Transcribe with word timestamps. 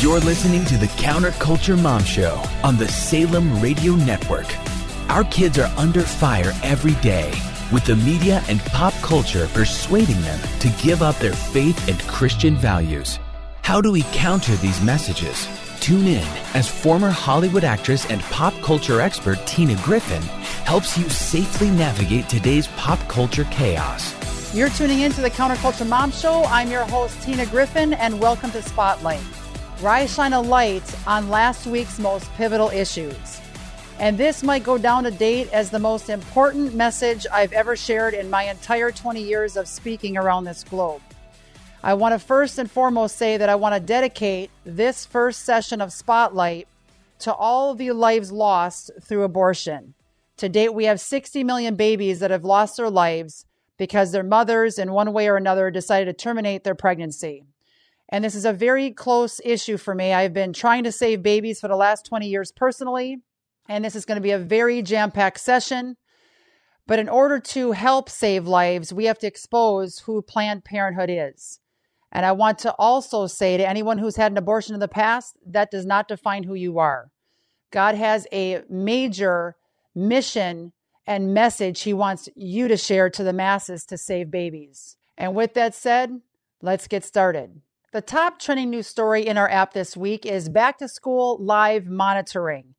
You're 0.00 0.20
listening 0.20 0.64
to 0.64 0.78
the 0.78 0.86
Counterculture 0.86 1.78
Mom 1.78 2.02
Show 2.04 2.42
on 2.64 2.78
the 2.78 2.88
Salem 2.88 3.60
Radio 3.60 3.92
Network. 3.96 4.46
Our 5.10 5.24
kids 5.24 5.58
are 5.58 5.70
under 5.76 6.00
fire 6.00 6.54
every 6.62 6.94
day, 7.02 7.30
with 7.70 7.84
the 7.84 7.96
media 7.96 8.42
and 8.48 8.60
pop 8.60 8.94
culture 9.02 9.46
persuading 9.48 10.18
them 10.22 10.40
to 10.60 10.70
give 10.82 11.02
up 11.02 11.16
their 11.16 11.34
faith 11.34 11.86
and 11.86 12.00
Christian 12.08 12.56
values. 12.56 13.18
How 13.60 13.82
do 13.82 13.92
we 13.92 14.04
counter 14.04 14.56
these 14.56 14.80
messages? 14.80 15.46
Tune 15.80 16.06
in 16.06 16.26
as 16.54 16.66
former 16.66 17.10
Hollywood 17.10 17.64
actress 17.64 18.06
and 18.06 18.22
pop 18.22 18.54
culture 18.62 19.02
expert 19.02 19.36
Tina 19.46 19.76
Griffin 19.82 20.22
helps 20.64 20.96
you 20.96 21.10
safely 21.10 21.68
navigate 21.68 22.26
today's 22.26 22.68
pop 22.68 22.98
culture 23.06 23.44
chaos. 23.50 24.14
You're 24.54 24.70
tuning 24.70 25.00
in 25.00 25.12
to 25.12 25.20
the 25.20 25.30
Counterculture 25.30 25.86
Mom 25.86 26.10
Show. 26.10 26.44
I'm 26.44 26.70
your 26.70 26.84
host, 26.86 27.22
Tina 27.22 27.44
Griffin, 27.44 27.92
and 27.92 28.18
welcome 28.18 28.50
to 28.52 28.62
Spotlight, 28.62 29.20
I 29.88 30.06
shine 30.06 30.34
a 30.34 30.40
light 30.40 30.82
on 31.06 31.30
last 31.30 31.66
week's 31.66 31.98
most 31.98 32.30
pivotal 32.34 32.68
issues. 32.68 33.40
And 33.98 34.18
this 34.18 34.42
might 34.42 34.62
go 34.62 34.76
down 34.76 35.04
to 35.04 35.10
date 35.10 35.50
as 35.52 35.70
the 35.70 35.78
most 35.78 36.10
important 36.10 36.74
message 36.74 37.26
I've 37.32 37.52
ever 37.52 37.76
shared 37.76 38.12
in 38.12 38.28
my 38.28 38.44
entire 38.44 38.90
20 38.90 39.22
years 39.22 39.56
of 39.56 39.66
speaking 39.66 40.16
around 40.16 40.44
this 40.44 40.64
globe. 40.64 41.00
I 41.82 41.94
want 41.94 42.12
to 42.12 42.18
first 42.18 42.58
and 42.58 42.70
foremost 42.70 43.16
say 43.16 43.38
that 43.38 43.48
I 43.48 43.54
want 43.54 43.74
to 43.74 43.80
dedicate 43.80 44.50
this 44.64 45.06
first 45.06 45.44
session 45.44 45.80
of 45.80 45.92
Spotlight 45.92 46.68
to 47.20 47.32
all 47.32 47.74
the 47.74 47.92
lives 47.92 48.30
lost 48.30 48.90
through 49.00 49.22
abortion. 49.22 49.94
To 50.38 50.48
date, 50.48 50.74
we 50.74 50.84
have 50.84 51.00
60 51.00 51.42
million 51.44 51.74
babies 51.74 52.20
that 52.20 52.30
have 52.30 52.44
lost 52.44 52.76
their 52.76 52.90
lives 52.90 53.46
because 53.78 54.12
their 54.12 54.22
mothers, 54.22 54.78
in 54.78 54.92
one 54.92 55.12
way 55.14 55.28
or 55.28 55.36
another, 55.36 55.70
decided 55.70 56.04
to 56.06 56.12
terminate 56.12 56.64
their 56.64 56.74
pregnancy. 56.74 57.44
And 58.10 58.24
this 58.24 58.34
is 58.34 58.44
a 58.44 58.52
very 58.52 58.90
close 58.90 59.40
issue 59.44 59.76
for 59.76 59.94
me. 59.94 60.12
I've 60.12 60.34
been 60.34 60.52
trying 60.52 60.82
to 60.84 60.92
save 60.92 61.22
babies 61.22 61.60
for 61.60 61.68
the 61.68 61.76
last 61.76 62.04
20 62.04 62.28
years 62.28 62.50
personally, 62.50 63.22
and 63.68 63.84
this 63.84 63.94
is 63.94 64.04
going 64.04 64.16
to 64.16 64.22
be 64.22 64.32
a 64.32 64.38
very 64.38 64.82
jam 64.82 65.12
packed 65.12 65.38
session. 65.38 65.96
But 66.88 66.98
in 66.98 67.08
order 67.08 67.38
to 67.38 67.70
help 67.70 68.10
save 68.10 68.48
lives, 68.48 68.92
we 68.92 69.04
have 69.04 69.20
to 69.20 69.28
expose 69.28 70.00
who 70.00 70.22
Planned 70.22 70.64
Parenthood 70.64 71.08
is. 71.08 71.60
And 72.10 72.26
I 72.26 72.32
want 72.32 72.58
to 72.60 72.72
also 72.72 73.28
say 73.28 73.56
to 73.56 73.68
anyone 73.68 73.98
who's 73.98 74.16
had 74.16 74.32
an 74.32 74.38
abortion 74.38 74.74
in 74.74 74.80
the 74.80 74.88
past, 74.88 75.36
that 75.46 75.70
does 75.70 75.86
not 75.86 76.08
define 76.08 76.42
who 76.42 76.54
you 76.54 76.80
are. 76.80 77.12
God 77.70 77.94
has 77.94 78.26
a 78.32 78.62
major 78.68 79.54
mission 79.94 80.72
and 81.06 81.32
message 81.32 81.82
he 81.82 81.92
wants 81.92 82.28
you 82.34 82.66
to 82.66 82.76
share 82.76 83.08
to 83.10 83.22
the 83.22 83.32
masses 83.32 83.84
to 83.84 83.96
save 83.96 84.32
babies. 84.32 84.96
And 85.16 85.36
with 85.36 85.54
that 85.54 85.76
said, 85.76 86.20
let's 86.60 86.88
get 86.88 87.04
started. 87.04 87.60
The 87.92 88.00
top 88.00 88.38
trending 88.38 88.70
news 88.70 88.86
story 88.86 89.26
in 89.26 89.36
our 89.36 89.50
app 89.50 89.72
this 89.72 89.96
week 89.96 90.24
is 90.24 90.48
back 90.48 90.78
to 90.78 90.86
school 90.86 91.38
live 91.42 91.86
monitoring. 91.86 92.76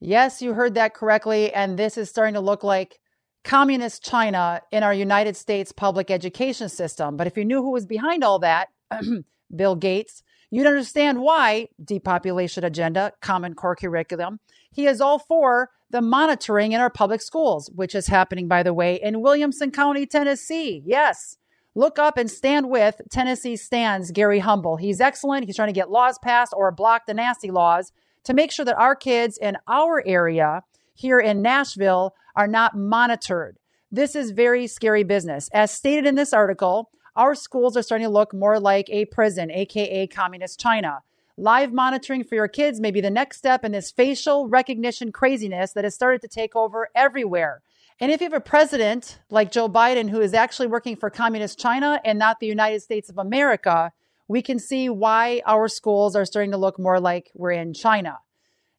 Yes, 0.00 0.42
you 0.42 0.54
heard 0.54 0.74
that 0.74 0.92
correctly. 0.92 1.52
And 1.52 1.78
this 1.78 1.96
is 1.96 2.10
starting 2.10 2.34
to 2.34 2.40
look 2.40 2.64
like 2.64 2.98
communist 3.44 4.04
China 4.04 4.60
in 4.72 4.82
our 4.82 4.92
United 4.92 5.36
States 5.36 5.70
public 5.70 6.10
education 6.10 6.68
system. 6.68 7.16
But 7.16 7.28
if 7.28 7.36
you 7.36 7.44
knew 7.44 7.62
who 7.62 7.70
was 7.70 7.86
behind 7.86 8.24
all 8.24 8.40
that, 8.40 8.70
Bill 9.54 9.76
Gates, 9.76 10.24
you'd 10.50 10.66
understand 10.66 11.20
why 11.20 11.68
depopulation 11.84 12.64
agenda, 12.64 13.12
common 13.20 13.54
core 13.54 13.76
curriculum. 13.76 14.40
He 14.72 14.88
is 14.88 15.00
all 15.00 15.20
for 15.20 15.70
the 15.90 16.02
monitoring 16.02 16.72
in 16.72 16.80
our 16.80 16.90
public 16.90 17.22
schools, 17.22 17.70
which 17.72 17.94
is 17.94 18.08
happening, 18.08 18.48
by 18.48 18.64
the 18.64 18.74
way, 18.74 19.00
in 19.00 19.20
Williamson 19.20 19.70
County, 19.70 20.06
Tennessee. 20.06 20.82
Yes. 20.84 21.36
Look 21.76 22.00
up 22.00 22.18
and 22.18 22.28
stand 22.28 22.68
with 22.68 23.00
Tennessee 23.10 23.54
Stands 23.54 24.10
Gary 24.10 24.40
Humble. 24.40 24.76
He's 24.76 25.00
excellent. 25.00 25.46
He's 25.46 25.54
trying 25.54 25.68
to 25.68 25.72
get 25.72 25.90
laws 25.90 26.18
passed 26.18 26.52
or 26.56 26.72
block 26.72 27.06
the 27.06 27.14
nasty 27.14 27.50
laws 27.52 27.92
to 28.24 28.34
make 28.34 28.50
sure 28.50 28.64
that 28.64 28.76
our 28.76 28.96
kids 28.96 29.38
in 29.38 29.56
our 29.68 30.02
area 30.04 30.64
here 30.94 31.20
in 31.20 31.42
Nashville 31.42 32.14
are 32.34 32.48
not 32.48 32.76
monitored. 32.76 33.56
This 33.92 34.16
is 34.16 34.32
very 34.32 34.66
scary 34.66 35.04
business. 35.04 35.48
As 35.52 35.70
stated 35.70 36.06
in 36.06 36.16
this 36.16 36.32
article, 36.32 36.90
our 37.14 37.36
schools 37.36 37.76
are 37.76 37.82
starting 37.82 38.06
to 38.06 38.12
look 38.12 38.34
more 38.34 38.58
like 38.58 38.90
a 38.90 39.04
prison, 39.06 39.50
aka 39.52 40.08
communist 40.08 40.58
China. 40.58 41.02
Live 41.36 41.72
monitoring 41.72 42.24
for 42.24 42.34
your 42.34 42.48
kids 42.48 42.80
may 42.80 42.90
be 42.90 43.00
the 43.00 43.10
next 43.10 43.38
step 43.38 43.64
in 43.64 43.72
this 43.72 43.92
facial 43.92 44.48
recognition 44.48 45.12
craziness 45.12 45.72
that 45.72 45.84
has 45.84 45.94
started 45.94 46.20
to 46.22 46.28
take 46.28 46.54
over 46.56 46.88
everywhere. 46.94 47.62
And 48.02 48.10
if 48.10 48.22
you 48.22 48.24
have 48.24 48.32
a 48.32 48.40
president 48.40 49.20
like 49.28 49.52
Joe 49.52 49.68
Biden 49.68 50.08
who 50.08 50.22
is 50.22 50.32
actually 50.32 50.68
working 50.68 50.96
for 50.96 51.10
communist 51.10 51.58
China 51.58 52.00
and 52.02 52.18
not 52.18 52.40
the 52.40 52.46
United 52.46 52.80
States 52.80 53.10
of 53.10 53.18
America, 53.18 53.92
we 54.26 54.40
can 54.40 54.58
see 54.58 54.88
why 54.88 55.42
our 55.44 55.68
schools 55.68 56.16
are 56.16 56.24
starting 56.24 56.52
to 56.52 56.56
look 56.56 56.78
more 56.78 56.98
like 56.98 57.30
we're 57.34 57.50
in 57.50 57.74
China. 57.74 58.20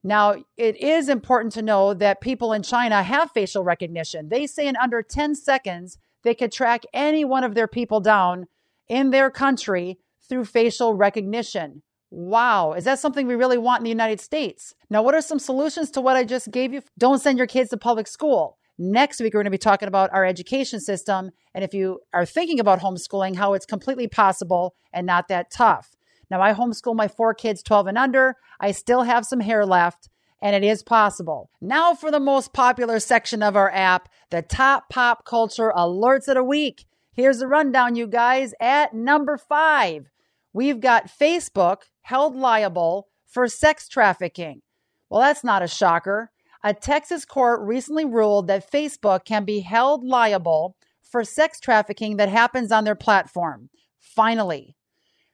Now, 0.04 0.44
it 0.58 0.76
is 0.78 1.08
important 1.08 1.54
to 1.54 1.62
know 1.62 1.94
that 1.94 2.22
people 2.22 2.52
in 2.52 2.64
China 2.64 3.04
have 3.04 3.30
facial 3.30 3.64
recognition. 3.64 4.30
They 4.30 4.48
say 4.48 4.68
in 4.68 4.76
under 4.76 5.04
10 5.04 5.36
seconds, 5.36 6.00
they 6.24 6.34
could 6.34 6.52
track 6.52 6.84
any 6.92 7.24
one 7.24 7.44
of 7.44 7.54
their 7.54 7.68
people 7.68 8.00
down 8.00 8.48
in 8.88 9.12
their 9.12 9.30
country 9.30 10.00
through 10.28 10.46
facial 10.46 10.96
recognition. 10.96 11.84
Wow. 12.10 12.74
Is 12.74 12.86
that 12.86 12.98
something 12.98 13.28
we 13.28 13.36
really 13.36 13.60
want 13.60 13.82
in 13.82 13.84
the 13.84 13.92
United 13.92 14.20
States? 14.20 14.74
Now, 14.90 15.04
what 15.04 15.14
are 15.14 15.22
some 15.22 15.40
solutions 15.40 15.92
to 15.92 16.02
what 16.02 16.16
I 16.16 16.24
just 16.24 16.50
gave 16.50 16.74
you? 16.74 16.82
Don't 16.98 17.22
send 17.22 17.38
your 17.38 17.48
kids 17.48 17.70
to 17.70 17.78
public 17.78 18.08
school. 18.08 18.58
Next 18.84 19.20
week, 19.20 19.36
we're 19.36 19.44
going 19.44 19.46
to 19.46 19.52
be 19.52 19.60
talking 19.60 19.88
about 19.88 20.12
our 20.12 20.26
education 20.26 20.80
system. 20.80 21.30
And 21.54 21.64
if 21.64 21.72
you 21.72 22.00
are 22.16 22.26
thinking 22.26 22.60
about 22.60 22.80
homeschooling, 22.80 23.36
how 23.36 23.54
it's 23.54 23.68
completely 23.68 24.08
possible 24.08 24.74
and 24.92 25.06
not 25.06 25.28
that 25.28 25.52
tough. 25.52 25.96
Now, 26.32 26.42
I 26.42 26.54
homeschool 26.54 26.96
my 26.96 27.08
four 27.08 27.36
kids 27.36 27.62
12 27.62 27.86
and 27.86 27.98
under. 28.00 28.38
I 28.60 28.72
still 28.72 29.04
have 29.04 29.28
some 29.28 29.42
hair 29.42 29.68
left, 29.68 30.10
and 30.42 30.56
it 30.56 30.68
is 30.68 30.82
possible. 30.82 31.52
Now, 31.62 31.94
for 31.94 32.10
the 32.10 32.20
most 32.20 32.54
popular 32.54 33.00
section 33.00 33.44
of 33.44 33.56
our 33.56 33.70
app, 33.70 34.10
the 34.32 34.42
top 34.42 34.90
pop 34.90 35.26
culture 35.26 35.72
alerts 35.78 36.28
of 36.28 36.34
the 36.34 36.44
week. 36.44 36.88
Here's 37.14 37.38
the 37.38 37.48
rundown, 37.48 37.96
you 37.96 38.08
guys. 38.08 38.56
At 38.60 38.96
number 38.96 39.38
five, 39.38 40.10
we've 40.54 40.80
got 40.80 41.06
Facebook 41.06 41.84
held 42.02 42.36
liable 42.36 43.10
for 43.28 43.48
sex 43.48 43.88
trafficking. 43.88 44.64
Well, 45.08 45.22
that's 45.22 45.44
not 45.44 45.62
a 45.62 45.68
shocker. 45.68 46.32
A 46.64 46.74
Texas 46.74 47.26
court 47.26 47.62
recently 47.62 48.06
ruled 48.06 48.48
that 48.48 48.72
Facebook 48.72 49.26
can 49.26 49.46
be 49.46 49.62
held 49.62 50.04
liable 50.04 50.76
for 51.02 51.24
sex 51.24 51.60
trafficking 51.60 52.18
that 52.18 52.30
happens 52.30 52.72
on 52.72 52.84
their 52.84 52.96
platform. 52.96 53.70
Finally, 54.00 54.76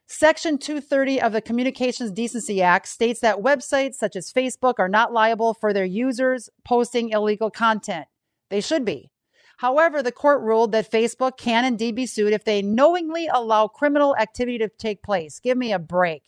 Section 0.06 0.56
230 0.56 1.20
of 1.20 1.32
the 1.32 1.42
Communications 1.42 2.10
Decency 2.10 2.62
Act 2.62 2.88
states 2.88 3.20
that 3.20 3.42
websites 3.42 3.96
such 3.96 4.16
as 4.16 4.32
Facebook 4.32 4.74
are 4.78 4.88
not 4.88 5.12
liable 5.12 5.52
for 5.52 5.74
their 5.74 5.84
users 5.84 6.48
posting 6.64 7.10
illegal 7.10 7.50
content. 7.50 8.06
They 8.48 8.62
should 8.62 8.86
be. 8.86 9.10
However, 9.58 10.02
the 10.02 10.12
court 10.12 10.40
ruled 10.40 10.72
that 10.72 10.90
Facebook 10.90 11.36
can 11.36 11.66
indeed 11.66 11.94
be 11.94 12.06
sued 12.06 12.32
if 12.32 12.44
they 12.44 12.62
knowingly 12.62 13.26
allow 13.26 13.68
criminal 13.68 14.16
activity 14.16 14.56
to 14.58 14.70
take 14.70 15.02
place. 15.02 15.40
Give 15.40 15.58
me 15.58 15.72
a 15.72 15.78
break. 15.78 16.22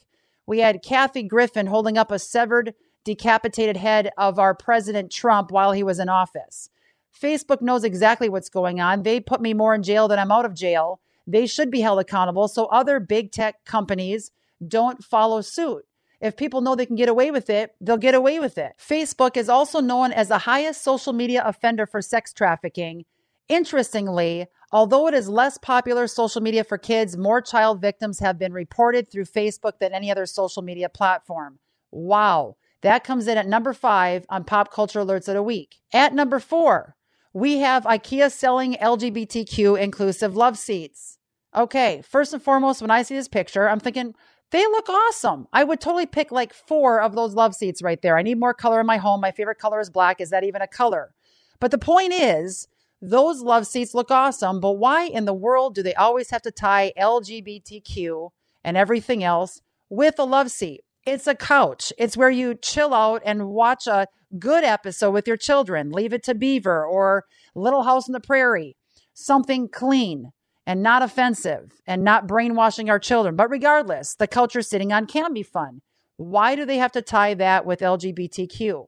We 0.47 0.59
had 0.59 0.83
Kathy 0.83 1.22
Griffin 1.22 1.69
holding 1.69 1.97
up 1.97 2.10
a 2.10 2.19
severed, 2.19 2.75
decapitated 3.05 3.77
head 3.77 4.11
of 4.19 4.38
our 4.38 4.55
President 4.55 5.11
Trump 5.11 5.50
while 5.50 5.72
he 5.72 5.83
was 5.83 5.99
in 5.99 6.09
office. 6.09 6.71
Facebook 7.19 7.61
knows 7.61 7.84
exactly 7.84 8.28
what's 8.28 8.49
going 8.49 8.81
on. 8.81 9.03
They 9.03 9.21
put 9.21 9.41
me 9.41 9.55
more 9.55 9.75
in 9.75 9.83
jail 9.83 10.09
than 10.09 10.19
I'm 10.19 10.33
out 10.33 10.44
of 10.44 10.55
jail 10.55 11.00
they 11.31 11.47
should 11.47 11.71
be 11.71 11.81
held 11.81 12.00
accountable 12.00 12.49
so 12.49 12.66
other 12.66 13.00
big 13.00 13.33
tech 13.33 13.65
companies 13.65 14.31
don't 14.66 15.03
follow 15.03 15.41
suit. 15.41 15.84
If 16.21 16.37
people 16.37 16.60
know 16.60 16.75
they 16.75 16.87
can 16.87 16.97
get 16.97 17.09
away 17.09 17.31
with 17.31 17.49
it, 17.49 17.75
they'll 17.81 17.97
get 17.97 18.15
away 18.15 18.41
with 18.41 18.59
it. 18.59 18.72
Facebook 18.78 19.37
is 19.37 19.49
also 19.49 19.81
known 19.81 20.12
as 20.12 20.28
the 20.28 20.39
highest 20.39 20.83
social 20.83 21.12
media 21.12 21.43
offender 21.44 21.87
for 21.87 22.03
sex 22.03 22.33
trafficking. 22.33 23.05
Interestingly, 23.49 24.47
although 24.71 25.09
it 25.09 25.15
is 25.15 25.28
less 25.28 25.56
popular 25.56 26.06
social 26.06 26.43
media 26.43 26.62
for 26.62 26.77
kids, 26.77 27.16
more 27.16 27.41
child 27.41 27.81
victims 27.81 28.19
have 28.19 28.39
been 28.39 28.53
reported 28.53 29.10
through 29.10 29.25
Facebook 29.25 29.78
than 29.81 29.94
any 29.94 30.10
other 30.10 30.27
social 30.27 30.63
media 30.63 30.89
platform. 30.89 31.59
Wow. 31.91 32.57
That 32.82 33.04
comes 33.04 33.28
in 33.28 33.36
at 33.36 33.47
number 33.47 33.72
five 33.72 34.24
on 34.28 34.44
pop 34.44 34.72
culture 34.72 35.00
alerts 35.00 35.28
of 35.28 35.34
the 35.34 35.42
week. 35.42 35.77
At 35.92 36.15
number 36.15 36.38
four, 36.38 36.97
we 37.32 37.59
have 37.59 37.84
IKEA 37.84 38.30
selling 38.32 38.74
LGBTQ 38.74 39.80
inclusive 39.80 40.36
love 40.36 40.56
seats. 40.56 41.18
Okay, 41.54 42.03
first 42.03 42.32
and 42.32 42.42
foremost, 42.42 42.80
when 42.80 42.91
I 42.91 43.03
see 43.03 43.16
this 43.16 43.28
picture, 43.28 43.68
I'm 43.68 43.80
thinking 43.80 44.15
they 44.50 44.66
look 44.66 44.88
awesome. 44.88 45.47
I 45.53 45.65
would 45.65 45.80
totally 45.80 46.06
pick 46.06 46.32
like 46.32 46.53
four 46.53 47.00
of 47.00 47.15
those 47.15 47.34
love 47.34 47.54
seats 47.54 47.82
right 47.82 48.00
there. 48.00 48.16
I 48.16 48.22
need 48.22 48.38
more 48.38 48.54
color 48.54 48.80
in 48.80 48.86
my 48.86 48.97
home. 48.97 49.21
My 49.21 49.30
favorite 49.30 49.59
color 49.59 49.80
is 49.80 49.91
black. 49.91 50.21
Is 50.21 50.30
that 50.30 50.44
even 50.44 50.62
a 50.62 50.66
color? 50.66 51.12
But 51.60 51.71
the 51.71 51.78
point 51.78 52.12
is, 52.12 52.66
those 53.03 53.42
love 53.42 53.66
seats 53.66 53.94
look 53.94 54.10
awesome, 54.10 54.60
but 54.60 54.72
why 54.72 55.04
in 55.04 55.24
the 55.24 55.34
world 55.34 55.74
do 55.74 55.83
they 55.83 55.94
always 55.94 56.30
have 56.30 56.42
to 56.42 56.50
tie 56.50 56.92
LGBTQ 56.98 58.30
and 58.62 58.76
everything 58.76 59.24
else 59.24 59.62
with 59.88 60.18
a 60.18 60.24
love 60.24 60.50
seat? 60.50 60.83
It's 61.06 61.26
a 61.26 61.34
couch. 61.34 61.92
It's 61.98 62.16
where 62.16 62.30
you 62.30 62.54
chill 62.54 62.92
out 62.92 63.22
and 63.24 63.48
watch 63.48 63.86
a 63.86 64.06
good 64.38 64.64
episode 64.64 65.12
with 65.12 65.26
your 65.26 65.36
children. 65.36 65.91
Leave 65.91 66.12
it 66.12 66.22
to 66.24 66.34
Beaver 66.34 66.84
or 66.84 67.24
Little 67.54 67.84
House 67.84 68.08
on 68.08 68.12
the 68.12 68.20
Prairie. 68.20 68.76
Something 69.14 69.68
clean 69.68 70.32
and 70.66 70.82
not 70.82 71.02
offensive 71.02 71.80
and 71.86 72.04
not 72.04 72.26
brainwashing 72.26 72.91
our 72.91 72.98
children. 72.98 73.34
But 73.34 73.50
regardless, 73.50 74.14
the 74.14 74.26
culture 74.26 74.62
sitting 74.62 74.92
on 74.92 75.06
can 75.06 75.32
be 75.32 75.42
fun. 75.42 75.80
Why 76.16 76.54
do 76.54 76.66
they 76.66 76.76
have 76.76 76.92
to 76.92 77.02
tie 77.02 77.32
that 77.34 77.64
with 77.64 77.80
LGBTQ? 77.80 78.86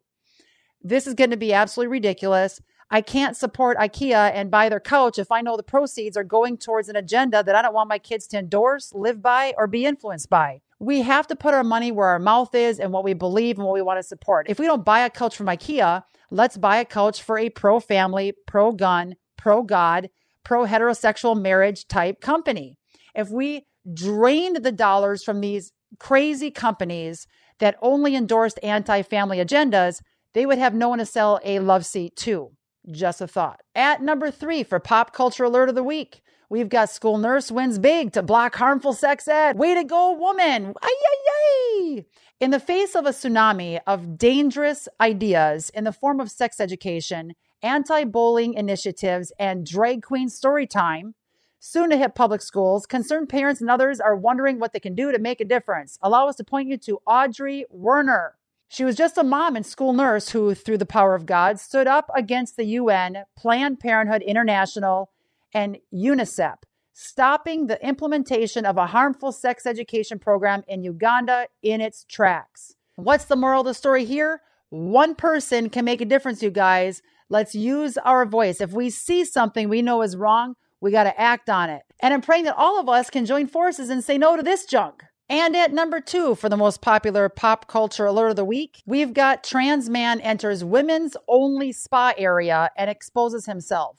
This 0.83 1.07
is 1.07 1.15
going 1.15 1.31
to 1.31 1.37
be 1.37 1.55
absolutely 1.55 1.93
ridiculous. 1.93 2.61
I 2.91 3.01
can't 3.01 3.39
support 3.39 3.79
IKEA 3.79 4.33
and 4.35 4.51
buy 4.51 4.69
their 4.69 4.81
couch 4.81 5.19
if 5.19 5.33
I 5.33 5.41
know 5.41 5.57
the 5.57 5.63
proceeds 5.63 6.15
are 6.15 6.25
going 6.25 6.59
towards 6.59 6.91
an 6.91 6.97
agenda 6.97 7.43
that 7.43 7.55
I 7.55 7.63
don't 7.63 7.73
want 7.73 7.89
my 7.89 7.99
kids 7.99 8.27
to 8.29 8.39
endorse, 8.39 8.93
live 8.93 9.23
by, 9.23 9.55
or 9.57 9.67
be 9.67 9.87
influenced 9.87 10.29
by. 10.29 10.61
We 10.83 11.03
have 11.03 11.29
to 11.29 11.37
put 11.37 11.55
our 11.55 11.63
money 11.63 11.93
where 11.93 12.09
our 12.09 12.19
mouth 12.19 12.57
is 12.57 12.81
and 12.81 12.93
what 12.93 13.05
we 13.05 13.15
believe 13.15 13.57
and 13.57 13.65
what 13.65 13.75
we 13.75 13.83
want 13.83 14.01
to 14.01 14.03
support. 14.03 14.49
If 14.49 14.59
we 14.59 14.67
don't 14.67 14.85
buy 14.85 15.05
a 15.05 15.11
couch 15.11 15.37
from 15.37 15.47
IKEA, 15.47 16.03
let's 16.33 16.57
buy 16.57 16.79
a 16.79 16.85
couch 16.85 17.23
for 17.23 17.39
a 17.39 17.51
pro 17.51 17.79
family, 17.79 18.33
pro 18.49 18.73
gun, 18.73 19.15
pro 19.39 19.63
God, 19.63 20.11
pro 20.45 20.67
heterosexual 20.67 21.41
marriage 21.41 21.87
type 21.87 22.21
company. 22.21 22.79
If 23.15 23.31
we 23.31 23.65
drained 23.95 24.65
the 24.65 24.73
dollars 24.73 25.23
from 25.23 25.41
these 25.41 25.71
crazy 26.01 26.51
companies 26.51 27.29
that 27.61 27.77
only 27.81 28.17
endorsed 28.17 28.59
anti 28.65 29.03
family 29.03 29.39
agendas, 29.39 30.01
they 30.35 30.47
would 30.47 30.59
have 30.59 30.75
no 30.75 30.89
one 30.89 30.99
to 30.99 31.07
sell 31.07 31.39
a 31.45 31.61
love 31.61 31.87
seat 31.87 32.17
to. 32.17 32.51
Just 32.91 33.21
a 33.21 33.29
thought. 33.29 33.61
At 33.77 34.03
number 34.03 34.33
three 34.33 34.65
for 34.65 34.81
pop 34.81 35.13
culture 35.15 35.45
alert 35.45 35.69
of 35.69 35.77
the 35.77 35.85
week, 35.85 36.23
we've 36.53 36.69
got 36.69 36.91
school 36.91 37.17
nurse 37.17 37.51
wins 37.51 37.79
big 37.79 38.13
to 38.13 38.23
block 38.23 38.55
harmful 38.55 38.93
sex 38.93 39.27
ed. 39.27 39.57
Way 39.57 39.75
to 39.75 39.85
go, 39.85 40.13
woman! 40.13 40.75
Ay. 40.83 42.05
In 42.41 42.51
the 42.51 42.61
face 42.61 42.95
of 42.95 43.07
a 43.07 43.11
tsunami 43.11 43.81
of 43.87 44.19
dangerous 44.19 44.87
ideas 45.01 45.71
in 45.71 45.85
the 45.85 45.93
form 45.93 46.21
of 46.21 46.31
sex 46.31 46.61
education, 46.61 47.33
anti 47.63 48.05
bullying 48.05 48.53
initiatives, 48.53 49.33
and 49.39 49.65
drag 49.65 50.03
queen 50.03 50.29
story 50.29 50.67
time, 50.67 51.15
soon 51.59 51.89
to 51.89 51.97
hit 51.97 52.15
public 52.15 52.43
schools, 52.43 52.85
concerned 52.85 53.31
parents 53.31 53.63
and 53.63 53.71
others 53.71 53.99
are 53.99 54.15
wondering 54.15 54.59
what 54.59 54.75
they 54.75 54.81
can 54.81 54.95
do 54.95 55.11
to 55.11 55.19
make 55.19 55.41
a 55.41 55.47
difference. 55.47 55.99
Allow 56.03 56.29
us 56.29 56.37
to 56.37 56.45
point 56.45 56.69
you 56.69 56.77
to 56.77 57.01
Audrey 57.07 57.65
Werner. 57.71 58.35
She 58.69 58.85
was 58.85 58.97
just 58.97 59.17
a 59.17 59.25
mom 59.25 59.57
and 59.57 59.65
school 59.65 59.95
nurse 59.95 60.29
who, 60.29 60.55
through 60.55 60.79
the 60.79 60.85
power 60.85 61.15
of 61.15 61.25
God, 61.25 61.59
stood 61.59 61.87
up 61.87 62.11
against 62.15 62.59
the 62.59 62.65
UN, 62.65 63.25
Planned 63.39 63.81
Parenthood 63.81 64.21
International, 64.23 65.12
and 65.53 65.79
UNICEF, 65.93 66.57
stopping 66.93 67.67
the 67.67 67.85
implementation 67.87 68.65
of 68.65 68.77
a 68.77 68.87
harmful 68.87 69.33
sex 69.33 69.67
education 69.67 70.19
program 70.19 70.63
in 70.69 70.83
Uganda 70.83 71.47
in 71.63 71.81
its 71.81 72.05
tracks. 72.05 72.75
What's 72.97 73.25
the 73.25 73.37
moral 73.37 73.61
of 73.61 73.67
the 73.67 73.75
story 73.75 74.05
here? 74.05 74.43
One 74.71 75.15
person 75.15 75.71
can 75.71 75.85
make 75.85 76.01
a 76.01 76.07
difference, 76.07 76.43
you 76.43 76.51
guys. 76.51 77.03
Let's 77.29 77.55
use 77.55 77.99
our 77.99 78.27
voice. 78.27 78.61
If 78.61 78.73
we 78.73 78.91
see 78.91 79.25
something 79.25 79.69
we 79.69 79.83
know 79.83 80.03
is 80.03 80.17
wrong, 80.17 80.55
we 80.81 80.91
got 80.91 81.05
to 81.05 81.21
act 81.21 81.49
on 81.49 81.71
it. 81.71 81.83
And 82.01 82.13
I'm 82.13 82.21
praying 82.21 82.45
that 82.45 82.57
all 82.57 82.81
of 82.81 82.89
us 82.89 83.09
can 83.09 83.25
join 83.25 83.47
forces 83.47 83.89
and 83.89 84.03
say 84.03 84.19
no 84.19 84.37
to 84.37 84.43
this 84.43 84.67
junk. 84.67 85.05
And 85.29 85.57
at 85.57 85.73
number 85.73 86.01
two, 86.01 86.35
for 86.35 86.49
the 86.49 86.57
most 86.57 86.83
popular 86.83 87.29
pop 87.29 87.69
culture 87.69 88.05
alert 88.05 88.31
of 88.31 88.37
the 88.37 88.45
week, 88.45 88.83
we've 88.85 89.15
got 89.15 89.45
trans 89.45 89.89
man 89.89 90.21
enters 90.21 90.63
women's 90.63 91.17
only 91.27 91.73
spa 91.73 92.13
area 92.19 92.71
and 92.77 92.91
exposes 92.91 93.47
himself. 93.47 93.99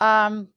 Um, 0.00 0.48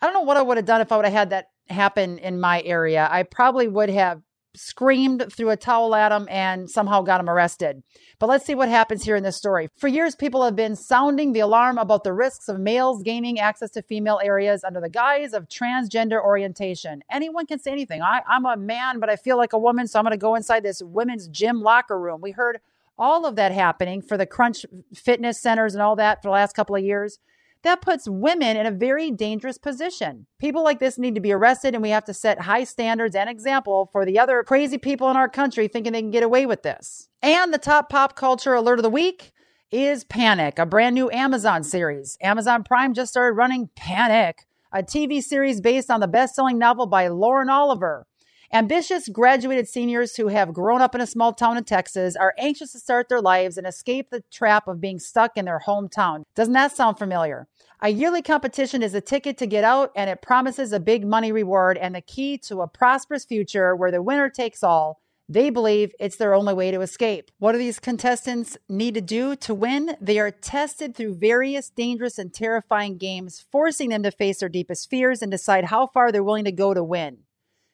I 0.00 0.06
don't 0.06 0.14
know 0.14 0.22
what 0.22 0.36
I 0.36 0.42
would 0.42 0.56
have 0.56 0.66
done 0.66 0.80
if 0.80 0.92
I 0.92 0.96
would 0.96 1.04
have 1.04 1.14
had 1.14 1.30
that 1.30 1.46
happen 1.68 2.18
in 2.18 2.40
my 2.40 2.62
area. 2.62 3.08
I 3.10 3.22
probably 3.22 3.68
would 3.68 3.90
have 3.90 4.22
screamed, 4.54 5.24
threw 5.32 5.50
a 5.50 5.56
towel 5.56 5.94
at 5.94 6.10
him, 6.10 6.26
and 6.28 6.68
somehow 6.68 7.02
got 7.02 7.20
him 7.20 7.30
arrested. 7.30 7.82
But 8.18 8.28
let's 8.28 8.44
see 8.44 8.54
what 8.54 8.68
happens 8.68 9.04
here 9.04 9.14
in 9.14 9.22
this 9.22 9.36
story. 9.36 9.68
For 9.76 9.88
years, 9.88 10.16
people 10.16 10.42
have 10.44 10.56
been 10.56 10.74
sounding 10.74 11.32
the 11.32 11.40
alarm 11.40 11.78
about 11.78 12.02
the 12.04 12.12
risks 12.12 12.48
of 12.48 12.58
males 12.58 13.02
gaining 13.02 13.38
access 13.38 13.70
to 13.72 13.82
female 13.82 14.20
areas 14.22 14.64
under 14.64 14.80
the 14.80 14.88
guise 14.88 15.32
of 15.32 15.48
transgender 15.48 16.22
orientation. 16.22 17.02
Anyone 17.10 17.46
can 17.46 17.60
say 17.60 17.70
anything. 17.70 18.02
I, 18.02 18.22
am 18.28 18.44
a 18.44 18.56
man, 18.56 18.98
but 18.98 19.08
I 19.08 19.16
feel 19.16 19.36
like 19.36 19.52
a 19.52 19.58
woman, 19.58 19.86
so 19.86 19.98
I'm 19.98 20.04
going 20.04 20.12
to 20.12 20.18
go 20.18 20.34
inside 20.34 20.62
this 20.62 20.82
women's 20.82 21.28
gym 21.28 21.60
locker 21.60 21.98
room. 21.98 22.20
We 22.20 22.32
heard 22.32 22.60
all 22.98 23.24
of 23.24 23.36
that 23.36 23.52
happening 23.52 24.02
for 24.02 24.18
the 24.18 24.26
crunch 24.26 24.66
fitness 24.94 25.40
centers 25.40 25.74
and 25.74 25.82
all 25.82 25.96
that 25.96 26.22
for 26.22 26.28
the 26.28 26.32
last 26.32 26.54
couple 26.54 26.76
of 26.76 26.82
years 26.82 27.18
that 27.62 27.82
puts 27.82 28.08
women 28.08 28.56
in 28.56 28.66
a 28.66 28.70
very 28.70 29.10
dangerous 29.10 29.58
position. 29.58 30.26
People 30.38 30.64
like 30.64 30.78
this 30.78 30.98
need 30.98 31.14
to 31.14 31.20
be 31.20 31.32
arrested, 31.32 31.74
and 31.74 31.82
we 31.82 31.90
have 31.90 32.04
to 32.06 32.14
set 32.14 32.40
high 32.40 32.64
standards 32.64 33.14
and 33.14 33.28
example 33.28 33.88
for 33.92 34.04
the 34.04 34.18
other 34.18 34.42
crazy 34.42 34.78
people 34.78 35.10
in 35.10 35.16
our 35.16 35.28
country 35.28 35.68
thinking 35.68 35.92
they 35.92 36.00
can 36.00 36.10
get 36.10 36.22
away 36.22 36.46
with 36.46 36.62
this. 36.62 37.08
And 37.22 37.52
the 37.52 37.58
top 37.58 37.90
pop 37.90 38.16
culture 38.16 38.54
alert 38.54 38.78
of 38.78 38.82
the 38.82 38.90
week 38.90 39.32
is 39.70 40.04
Panic, 40.04 40.58
a 40.58 40.66
brand 40.66 40.94
new 40.94 41.10
Amazon 41.10 41.62
series. 41.62 42.16
Amazon 42.20 42.64
Prime 42.64 42.94
just 42.94 43.12
started 43.12 43.36
running 43.36 43.68
Panic, 43.76 44.46
a 44.72 44.82
TV 44.82 45.22
series 45.22 45.60
based 45.60 45.90
on 45.90 46.00
the 46.00 46.08
best 46.08 46.34
selling 46.34 46.58
novel 46.58 46.86
by 46.86 47.08
Lauren 47.08 47.48
Oliver. 47.48 48.06
Ambitious 48.52 49.08
graduated 49.08 49.68
seniors 49.68 50.16
who 50.16 50.26
have 50.26 50.52
grown 50.52 50.82
up 50.82 50.92
in 50.96 51.00
a 51.00 51.06
small 51.06 51.32
town 51.32 51.56
in 51.56 51.62
Texas 51.62 52.16
are 52.16 52.34
anxious 52.36 52.72
to 52.72 52.80
start 52.80 53.08
their 53.08 53.20
lives 53.20 53.56
and 53.56 53.64
escape 53.64 54.10
the 54.10 54.24
trap 54.28 54.66
of 54.66 54.80
being 54.80 54.98
stuck 54.98 55.36
in 55.36 55.44
their 55.44 55.62
hometown. 55.64 56.24
Doesn't 56.34 56.54
that 56.54 56.74
sound 56.74 56.98
familiar? 56.98 57.46
A 57.80 57.90
yearly 57.90 58.22
competition 58.22 58.82
is 58.82 58.92
a 58.92 59.00
ticket 59.00 59.38
to 59.38 59.46
get 59.46 59.62
out, 59.62 59.92
and 59.94 60.10
it 60.10 60.20
promises 60.20 60.72
a 60.72 60.80
big 60.80 61.06
money 61.06 61.30
reward 61.30 61.78
and 61.78 61.94
the 61.94 62.00
key 62.00 62.36
to 62.38 62.60
a 62.60 62.66
prosperous 62.66 63.24
future 63.24 63.76
where 63.76 63.92
the 63.92 64.02
winner 64.02 64.28
takes 64.28 64.64
all. 64.64 65.00
They 65.28 65.50
believe 65.50 65.94
it's 66.00 66.16
their 66.16 66.34
only 66.34 66.52
way 66.52 66.72
to 66.72 66.80
escape. 66.80 67.30
What 67.38 67.52
do 67.52 67.58
these 67.58 67.78
contestants 67.78 68.58
need 68.68 68.94
to 68.94 69.00
do 69.00 69.36
to 69.36 69.54
win? 69.54 69.96
They 70.00 70.18
are 70.18 70.32
tested 70.32 70.96
through 70.96 71.18
various 71.18 71.70
dangerous 71.70 72.18
and 72.18 72.34
terrifying 72.34 72.98
games, 72.98 73.44
forcing 73.52 73.90
them 73.90 74.02
to 74.02 74.10
face 74.10 74.40
their 74.40 74.48
deepest 74.48 74.90
fears 74.90 75.22
and 75.22 75.30
decide 75.30 75.66
how 75.66 75.86
far 75.86 76.10
they're 76.10 76.24
willing 76.24 76.46
to 76.46 76.52
go 76.52 76.74
to 76.74 76.82
win. 76.82 77.18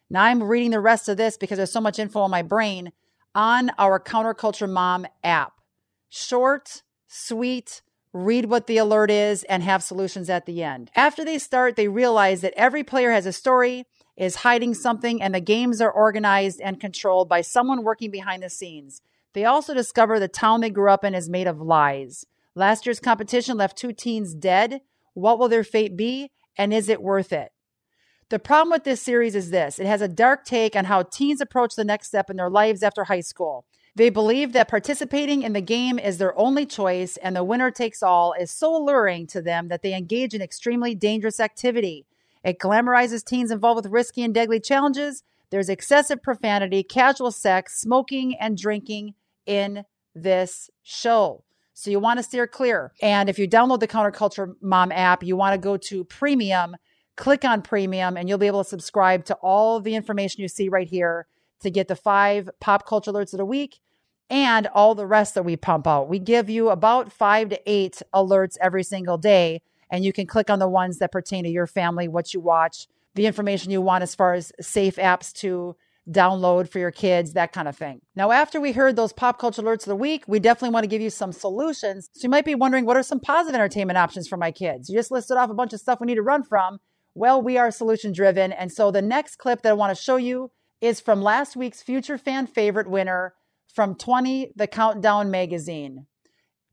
Now 0.09 0.25
I'm 0.25 0.43
reading 0.43 0.71
the 0.71 0.81
rest 0.81 1.09
of 1.09 1.17
this 1.17 1.37
because 1.37 1.57
there's 1.57 1.73
so 1.73 1.81
much 1.81 1.99
info 1.99 2.25
in 2.25 2.31
my 2.31 2.43
brain 2.43 2.93
on 3.35 3.71
our 3.79 3.99
Counterculture 3.99 4.71
Mom 4.71 5.07
app. 5.25 5.55
Short, 6.09 6.83
sweet, 7.09 7.83
read 8.13 8.47
what 8.47 8.67
the 8.67 8.79
alert 8.79 9.11
is, 9.11 9.43
and 9.45 9.63
have 9.63 9.83
solutions 9.83 10.31
at 10.31 10.47
the 10.47 10.63
end. 10.63 10.91
After 10.97 11.25
they 11.25 11.39
start, 11.39 11.77
they 11.77 11.89
realize 11.89 12.41
that 12.41 12.55
every 12.57 12.83
player 12.83 13.11
has 13.11 13.27
a 13.27 13.33
story, 13.33 13.85
is 14.17 14.37
hiding 14.37 14.75
something, 14.75 15.21
and 15.21 15.35
the 15.35 15.41
games 15.41 15.81
are 15.81 15.91
organized 15.91 16.61
and 16.61 16.81
controlled 16.81 17.29
by 17.29 17.43
someone 17.43 17.83
working 17.83 18.11
behind 18.11 18.43
the 18.43 18.49
scenes. 18.49 19.03
They 19.35 19.45
also 19.45 19.75
discover 19.75 20.19
the 20.19 20.29
town 20.29 20.63
they 20.63 20.71
grew 20.71 20.91
up 20.91 21.05
in 21.05 21.15
is 21.15 21.29
made 21.29 21.47
of 21.47 21.61
lies. 21.61 22.25
Last 22.55 22.87
year's 22.87 23.01
competition 23.01 23.59
left 23.59 23.77
two 23.77 23.93
teens 23.93 24.35
dead. 24.35 24.81
What 25.13 25.39
will 25.39 25.49
their 25.49 25.65
fate 25.65 25.95
be? 25.95 26.31
And 26.57 26.73
is 26.73 26.89
it 26.89 27.03
worth 27.03 27.33
it? 27.33 27.53
The 28.29 28.41
problem 28.41 28.73
with 28.73 28.83
this 28.83 29.01
series 29.01 29.37
is 29.37 29.51
this 29.51 29.79
it 29.79 29.87
has 29.87 30.03
a 30.03 30.09
dark 30.09 30.45
take 30.45 30.75
on 30.75 30.87
how 30.87 31.05
teens 31.05 31.41
approach 31.41 31.77
the 31.77 31.85
next 31.85 32.09
step 32.09 32.29
in 32.29 32.37
their 32.37 32.51
lives 32.51 32.83
after 32.83 33.05
high 33.05 33.21
school. 33.21 33.65
They 33.95 34.11
believe 34.11 34.53
that 34.53 34.69
participating 34.69 35.43
in 35.43 35.53
the 35.53 35.61
game 35.61 35.99
is 35.99 36.19
their 36.19 36.37
only 36.37 36.67
choice 36.67 37.17
and 37.19 37.37
the 37.37 37.45
winner 37.45 37.71
takes 37.71 38.03
all 38.03 38.33
is 38.33 38.51
so 38.51 38.75
alluring 38.77 39.29
to 39.29 39.41
them 39.41 39.69
that 39.69 39.83
they 39.83 39.95
engage 39.95 40.35
in 40.35 40.43
extremely 40.43 40.95
dangerous 40.95 41.39
activity. 41.39 42.05
It 42.43 42.59
glamorizes 42.59 43.25
teens 43.25 43.53
involved 43.53 43.85
with 43.85 43.93
risky 43.93 44.25
and 44.25 44.35
deadly 44.35 44.59
challenges. 44.59 45.23
There's 45.51 45.69
excessive 45.69 46.21
profanity, 46.21 46.83
casual 46.83 47.31
sex, 47.31 47.81
smoking, 47.81 48.37
and 48.39 48.59
drinking 48.59 49.15
in 49.47 49.85
this 50.17 50.69
show. 50.83 51.45
So 51.75 51.93
you 51.93 52.01
want 52.01 52.19
to 52.19 52.25
steer 52.25 52.49
clear. 52.49 52.93
And 53.01 53.29
if 53.29 53.39
you 53.39 53.49
download 53.49 53.81
the 53.81 53.89
Counterculture 53.89 54.55
Mom 54.61 54.91
app, 54.91 55.23
you 55.23 55.37
want 55.37 55.55
to 55.55 55.59
go 55.59 55.77
to 55.77 56.05
premium 56.05 56.77
click 57.17 57.45
on 57.45 57.63
premium 57.63 58.17
and 58.17 58.29
you'll 58.29 58.39
be 58.39 58.47
able 58.47 58.63
to 58.63 58.69
subscribe 58.69 59.25
to 59.25 59.35
all 59.37 59.81
the 59.81 59.95
information 59.95 60.43
you 60.43 60.49
see 60.49 60.69
right 60.69 60.89
here 60.89 61.27
to 61.61 61.71
get 61.71 61.89
the 61.89 61.97
five 61.97 62.49
pop 62.61 62.87
culture 62.87 63.11
alerts 63.11 63.33
of 63.33 63.39
the 63.39 63.45
week 63.45 63.81
and 64.29 64.67
all 64.69 64.95
the 64.95 65.07
rest 65.07 65.35
that 65.35 65.45
we 65.45 65.57
pump 65.57 65.87
out. 65.87 66.09
We 66.09 66.19
give 66.19 66.51
you 66.51 66.71
about 66.71 67.13
five 67.13 67.49
to 67.51 67.61
eight 67.71 68.03
alerts 68.15 68.57
every 68.61 68.83
single 68.83 69.19
day, 69.19 69.63
and 69.91 70.05
you 70.05 70.13
can 70.13 70.27
click 70.27 70.51
on 70.51 70.59
the 70.59 70.69
ones 70.69 70.99
that 70.99 71.13
pertain 71.13 71.45
to 71.45 71.51
your 71.51 71.67
family, 71.67 72.09
what 72.09 72.35
you 72.35 72.41
watch, 72.41 72.89
the 73.15 73.27
information 73.27 73.71
you 73.71 73.81
want 73.81 74.03
as 74.03 74.15
far 74.15 74.35
as 74.35 74.53
safe 74.61 74.97
apps 74.97 75.33
to 75.35 75.77
download 76.11 76.69
for 76.69 76.79
your 76.79 76.91
kids, 76.91 77.33
that 77.33 77.53
kind 77.53 77.67
of 77.67 77.77
thing. 77.77 78.01
Now, 78.15 78.31
after 78.31 78.61
we 78.61 78.73
heard 78.73 78.95
those 78.95 79.13
pop 79.13 79.39
culture 79.39 79.63
alerts 79.63 79.81
of 79.81 79.87
the 79.87 79.97
week, 79.97 80.25
we 80.29 80.39
definitely 80.39 80.73
want 80.73 80.85
to 80.85 80.89
give 80.89 81.03
you 81.03 81.11
some 81.11 81.33
solutions. 81.33 82.11
So 82.13 82.25
you 82.25 82.29
might 82.29 82.45
be 82.45 82.55
wondering, 82.55 82.85
what 82.85 82.97
are 82.97 83.03
some 83.03 83.19
positive 83.19 83.55
entertainment 83.55 83.97
options 83.97 84.29
for 84.29 84.37
my 84.37 84.53
kids? 84.53 84.89
You 84.89 84.97
just 84.97 85.11
listed 85.11 85.37
off 85.37 85.51
a 85.51 85.55
bunch 85.55 85.73
of 85.73 85.81
stuff 85.81 86.01
we 86.01 86.07
need 86.07 86.17
to 86.17 86.23
run 86.23 86.45
from. 86.45 86.79
Well, 87.17 87.41
we 87.41 87.57
are 87.57 87.71
solution 87.71 88.13
driven. 88.13 88.53
And 88.53 88.71
so 88.71 88.91
the 88.91 89.01
next 89.01 89.37
clip 89.37 89.63
that 89.63 89.71
I 89.71 89.73
want 89.73 89.97
to 89.97 90.03
show 90.03 90.17
you 90.17 90.51
is 90.83 91.01
from 91.01 91.23
last 91.23 91.57
week's 91.57 91.83
Future 91.83 92.19
Fan 92.19 92.47
Favorite 92.47 92.91
winner 92.91 93.33
from 93.75 93.95
20 93.95 94.53
The 94.55 94.67
Countdown 94.67 95.31
magazine. 95.31 96.09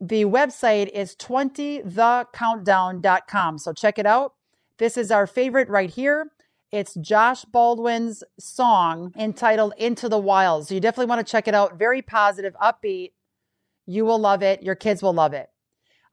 The 0.02 0.26
website 0.26 0.90
is 0.90 1.16
20thecountdown.com. 1.16 3.58
So 3.58 3.72
check 3.72 3.98
it 3.98 4.06
out. 4.06 4.34
This 4.80 4.98
is 4.98 5.12
our 5.12 5.28
favorite 5.28 5.70
right 5.70 5.90
here. 5.90 6.30
It's 6.74 6.96
Josh 6.96 7.46
Baldwin's 7.46 8.22
song 8.38 9.14
entitled 9.18 9.74
Into 9.78 10.10
the 10.10 10.20
Wild. 10.20 10.68
So 10.68 10.76
you 10.76 10.82
definitely 10.82 11.06
want 11.06 11.26
to 11.26 11.32
check 11.32 11.48
it 11.48 11.56
out. 11.56 11.80
Very 11.80 12.02
positive, 12.02 12.54
upbeat. 12.62 13.14
You 13.86 14.04
will 14.04 14.20
love 14.20 14.44
it. 14.44 14.62
Your 14.62 14.76
kids 14.76 15.02
will 15.02 15.14
love 15.14 15.34
it. 15.34 15.48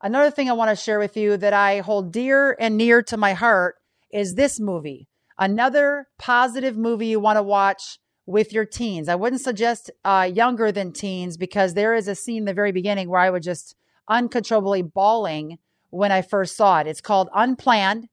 Another 0.01 0.31
thing 0.31 0.49
I 0.49 0.53
want 0.53 0.69
to 0.69 0.75
share 0.81 0.99
with 0.99 1.17
you 1.17 1.35
that 1.35 1.51
I 1.51 1.81
hold 1.81 2.13
dear 2.13 2.55
and 2.57 2.77
near 2.77 3.01
to 3.03 3.17
my 3.17 3.33
heart 3.33 3.75
is 4.13 4.35
this 4.35 4.59
movie. 4.59 5.07
Another 5.37 6.07
positive 6.17 6.77
movie 6.77 7.07
you 7.07 7.19
want 7.19 7.37
to 7.37 7.43
watch 7.43 7.99
with 8.25 8.53
your 8.53 8.65
teens. 8.65 9.09
I 9.09 9.15
wouldn't 9.15 9.41
suggest 9.41 9.91
uh, 10.05 10.29
younger 10.31 10.71
than 10.71 10.91
teens 10.91 11.37
because 11.37 11.73
there 11.73 11.95
is 11.95 12.07
a 12.07 12.15
scene 12.15 12.39
in 12.39 12.45
the 12.45 12.53
very 12.53 12.71
beginning 12.71 13.09
where 13.09 13.21
I 13.21 13.29
was 13.29 13.43
just 13.43 13.75
uncontrollably 14.07 14.81
bawling 14.81 15.57
when 15.89 16.11
I 16.11 16.21
first 16.21 16.55
saw 16.55 16.79
it. 16.79 16.87
It's 16.87 17.01
called 17.01 17.29
Unplanned. 17.33 18.07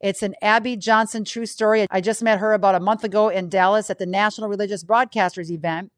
It's 0.00 0.22
an 0.22 0.34
Abby 0.42 0.76
Johnson 0.76 1.24
true 1.24 1.46
story. 1.46 1.86
I 1.90 2.00
just 2.00 2.22
met 2.22 2.40
her 2.40 2.52
about 2.52 2.74
a 2.74 2.80
month 2.80 3.04
ago 3.04 3.28
in 3.28 3.48
Dallas 3.48 3.88
at 3.88 3.98
the 3.98 4.06
National 4.06 4.48
Religious 4.48 4.82
Broadcasters 4.82 5.50
event, 5.50 5.92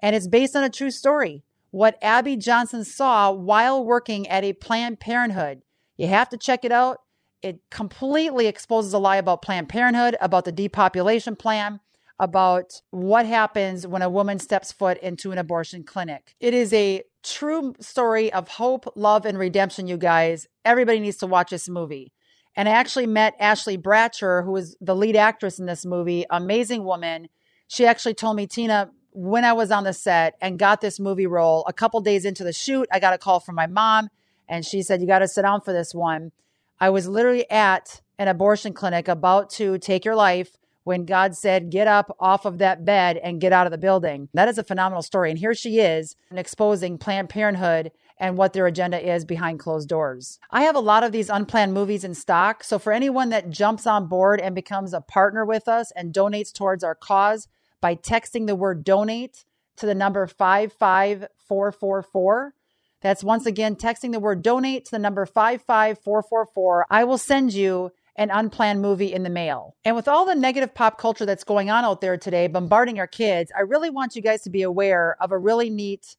and 0.00 0.14
it's 0.14 0.28
based 0.28 0.54
on 0.54 0.62
a 0.62 0.70
true 0.70 0.92
story. 0.92 1.42
What 1.72 1.98
Abby 2.00 2.36
Johnson 2.36 2.84
saw 2.84 3.32
while 3.32 3.84
working 3.84 4.28
at 4.28 4.44
a 4.44 4.52
Planned 4.52 5.00
Parenthood. 5.00 5.62
You 5.96 6.06
have 6.08 6.28
to 6.30 6.36
check 6.36 6.64
it 6.64 6.72
out. 6.72 6.98
It 7.42 7.60
completely 7.70 8.46
exposes 8.46 8.92
a 8.92 8.98
lie 8.98 9.16
about 9.16 9.42
Planned 9.42 9.68
Parenthood, 9.68 10.16
about 10.20 10.44
the 10.44 10.52
depopulation 10.52 11.36
plan, 11.36 11.80
about 12.18 12.82
what 12.90 13.24
happens 13.24 13.86
when 13.86 14.02
a 14.02 14.10
woman 14.10 14.38
steps 14.38 14.72
foot 14.72 14.98
into 14.98 15.32
an 15.32 15.38
abortion 15.38 15.82
clinic. 15.84 16.36
It 16.38 16.52
is 16.52 16.72
a 16.72 17.02
true 17.22 17.74
story 17.80 18.32
of 18.32 18.48
hope, 18.48 18.92
love, 18.94 19.24
and 19.24 19.38
redemption, 19.38 19.86
you 19.86 19.96
guys. 19.96 20.46
Everybody 20.64 21.00
needs 21.00 21.16
to 21.18 21.26
watch 21.26 21.50
this 21.50 21.68
movie. 21.68 22.12
And 22.56 22.68
I 22.68 22.72
actually 22.72 23.06
met 23.06 23.36
Ashley 23.38 23.78
Bratcher, 23.78 24.44
who 24.44 24.56
is 24.56 24.76
the 24.80 24.96
lead 24.96 25.16
actress 25.16 25.58
in 25.58 25.66
this 25.66 25.86
movie, 25.86 26.26
amazing 26.30 26.84
woman. 26.84 27.28
She 27.68 27.86
actually 27.86 28.14
told 28.14 28.36
me, 28.36 28.46
Tina, 28.46 28.90
when 29.12 29.44
I 29.44 29.52
was 29.52 29.70
on 29.70 29.84
the 29.84 29.92
set 29.92 30.34
and 30.40 30.58
got 30.58 30.80
this 30.80 31.00
movie 31.00 31.26
role, 31.26 31.64
a 31.66 31.72
couple 31.72 32.00
days 32.00 32.24
into 32.24 32.44
the 32.44 32.52
shoot, 32.52 32.88
I 32.92 33.00
got 33.00 33.14
a 33.14 33.18
call 33.18 33.40
from 33.40 33.54
my 33.54 33.66
mom, 33.66 34.08
and 34.48 34.64
she 34.64 34.82
said, 34.82 35.00
You 35.00 35.06
got 35.06 35.20
to 35.20 35.28
sit 35.28 35.42
down 35.42 35.60
for 35.62 35.72
this 35.72 35.94
one. 35.94 36.32
I 36.80 36.90
was 36.90 37.06
literally 37.06 37.48
at 37.50 38.00
an 38.18 38.28
abortion 38.28 38.72
clinic 38.72 39.06
about 39.06 39.50
to 39.50 39.78
take 39.78 40.04
your 40.04 40.14
life 40.14 40.56
when 40.84 41.04
God 41.04 41.36
said, 41.36 41.70
Get 41.70 41.86
up 41.86 42.16
off 42.18 42.46
of 42.46 42.58
that 42.58 42.84
bed 42.84 43.16
and 43.18 43.40
get 43.40 43.52
out 43.52 43.66
of 43.66 43.70
the 43.70 43.78
building. 43.78 44.28
That 44.32 44.48
is 44.48 44.58
a 44.58 44.64
phenomenal 44.64 45.02
story. 45.02 45.30
And 45.30 45.38
here 45.38 45.54
she 45.54 45.78
is 45.78 46.16
exposing 46.30 46.98
Planned 46.98 47.28
Parenthood 47.28 47.92
and 48.18 48.36
what 48.36 48.54
their 48.54 48.66
agenda 48.66 48.98
is 48.98 49.24
behind 49.24 49.58
closed 49.58 49.88
doors. 49.88 50.38
I 50.50 50.62
have 50.62 50.76
a 50.76 50.80
lot 50.80 51.04
of 51.04 51.12
these 51.12 51.30
unplanned 51.30 51.74
movies 51.74 52.04
in 52.04 52.14
stock. 52.14 52.64
So 52.64 52.78
for 52.78 52.92
anyone 52.92 53.28
that 53.30 53.50
jumps 53.50 53.86
on 53.86 54.08
board 54.08 54.40
and 54.40 54.54
becomes 54.54 54.94
a 54.94 55.00
partner 55.00 55.44
with 55.44 55.68
us 55.68 55.92
and 55.92 56.14
donates 56.14 56.52
towards 56.52 56.82
our 56.82 56.94
cause 56.94 57.48
by 57.80 57.94
texting 57.94 58.46
the 58.46 58.56
word 58.56 58.84
donate 58.84 59.44
to 59.76 59.86
the 59.86 59.94
number 59.94 60.26
55444, 60.26 62.54
that's 63.00 63.24
once 63.24 63.46
again 63.46 63.76
texting 63.76 64.12
the 64.12 64.20
word 64.20 64.42
donate 64.42 64.84
to 64.86 64.90
the 64.90 64.98
number 64.98 65.24
55444, 65.26 66.86
I 66.90 67.04
will 67.04 67.18
send 67.18 67.52
you 67.54 67.92
an 68.16 68.30
unplanned 68.30 68.82
movie 68.82 69.12
in 69.12 69.22
the 69.22 69.30
mail. 69.30 69.76
And 69.84 69.96
with 69.96 70.06
all 70.06 70.26
the 70.26 70.34
negative 70.34 70.74
pop 70.74 70.98
culture 70.98 71.24
that's 71.24 71.44
going 71.44 71.70
on 71.70 71.84
out 71.84 72.00
there 72.00 72.18
today, 72.18 72.48
bombarding 72.48 72.98
our 72.98 73.06
kids, 73.06 73.50
I 73.56 73.62
really 73.62 73.88
want 73.88 74.14
you 74.14 74.22
guys 74.22 74.42
to 74.42 74.50
be 74.50 74.62
aware 74.62 75.16
of 75.20 75.32
a 75.32 75.38
really 75.38 75.70
neat 75.70 76.16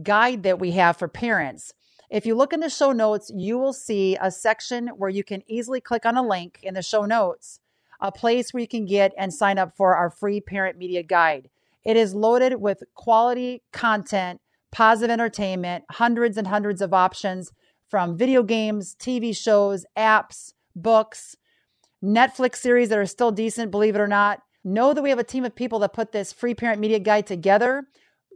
guide 0.00 0.44
that 0.44 0.60
we 0.60 0.72
have 0.72 0.96
for 0.96 1.08
parents. 1.08 1.72
If 2.08 2.26
you 2.26 2.34
look 2.34 2.52
in 2.52 2.60
the 2.60 2.70
show 2.70 2.92
notes, 2.92 3.32
you 3.34 3.58
will 3.58 3.72
see 3.72 4.16
a 4.20 4.30
section 4.30 4.88
where 4.88 5.10
you 5.10 5.24
can 5.24 5.42
easily 5.46 5.80
click 5.80 6.06
on 6.06 6.16
a 6.16 6.26
link 6.26 6.60
in 6.62 6.74
the 6.74 6.82
show 6.82 7.04
notes, 7.04 7.60
a 8.00 8.12
place 8.12 8.52
where 8.52 8.60
you 8.60 8.68
can 8.68 8.84
get 8.84 9.12
and 9.16 9.32
sign 9.32 9.58
up 9.58 9.76
for 9.76 9.96
our 9.96 10.10
free 10.10 10.40
parent 10.40 10.78
media 10.78 11.02
guide. 11.02 11.48
It 11.84 11.96
is 11.96 12.14
loaded 12.14 12.60
with 12.60 12.82
quality 12.94 13.62
content, 13.72 14.40
positive 14.72 15.10
entertainment, 15.10 15.84
hundreds 15.90 16.36
and 16.36 16.46
hundreds 16.46 16.80
of 16.80 16.94
options 16.94 17.52
from 17.88 18.16
video 18.16 18.42
games, 18.42 18.94
TV 18.94 19.36
shows, 19.36 19.84
apps, 19.96 20.52
books, 20.76 21.36
Netflix 22.02 22.56
series 22.56 22.88
that 22.88 22.98
are 22.98 23.06
still 23.06 23.32
decent, 23.32 23.70
believe 23.70 23.94
it 23.94 24.00
or 24.00 24.06
not. 24.06 24.42
Know 24.62 24.94
that 24.94 25.02
we 25.02 25.10
have 25.10 25.18
a 25.18 25.24
team 25.24 25.44
of 25.44 25.54
people 25.54 25.78
that 25.80 25.92
put 25.92 26.12
this 26.12 26.32
free 26.32 26.54
parent 26.54 26.80
media 26.80 26.98
guide 26.98 27.26
together 27.26 27.86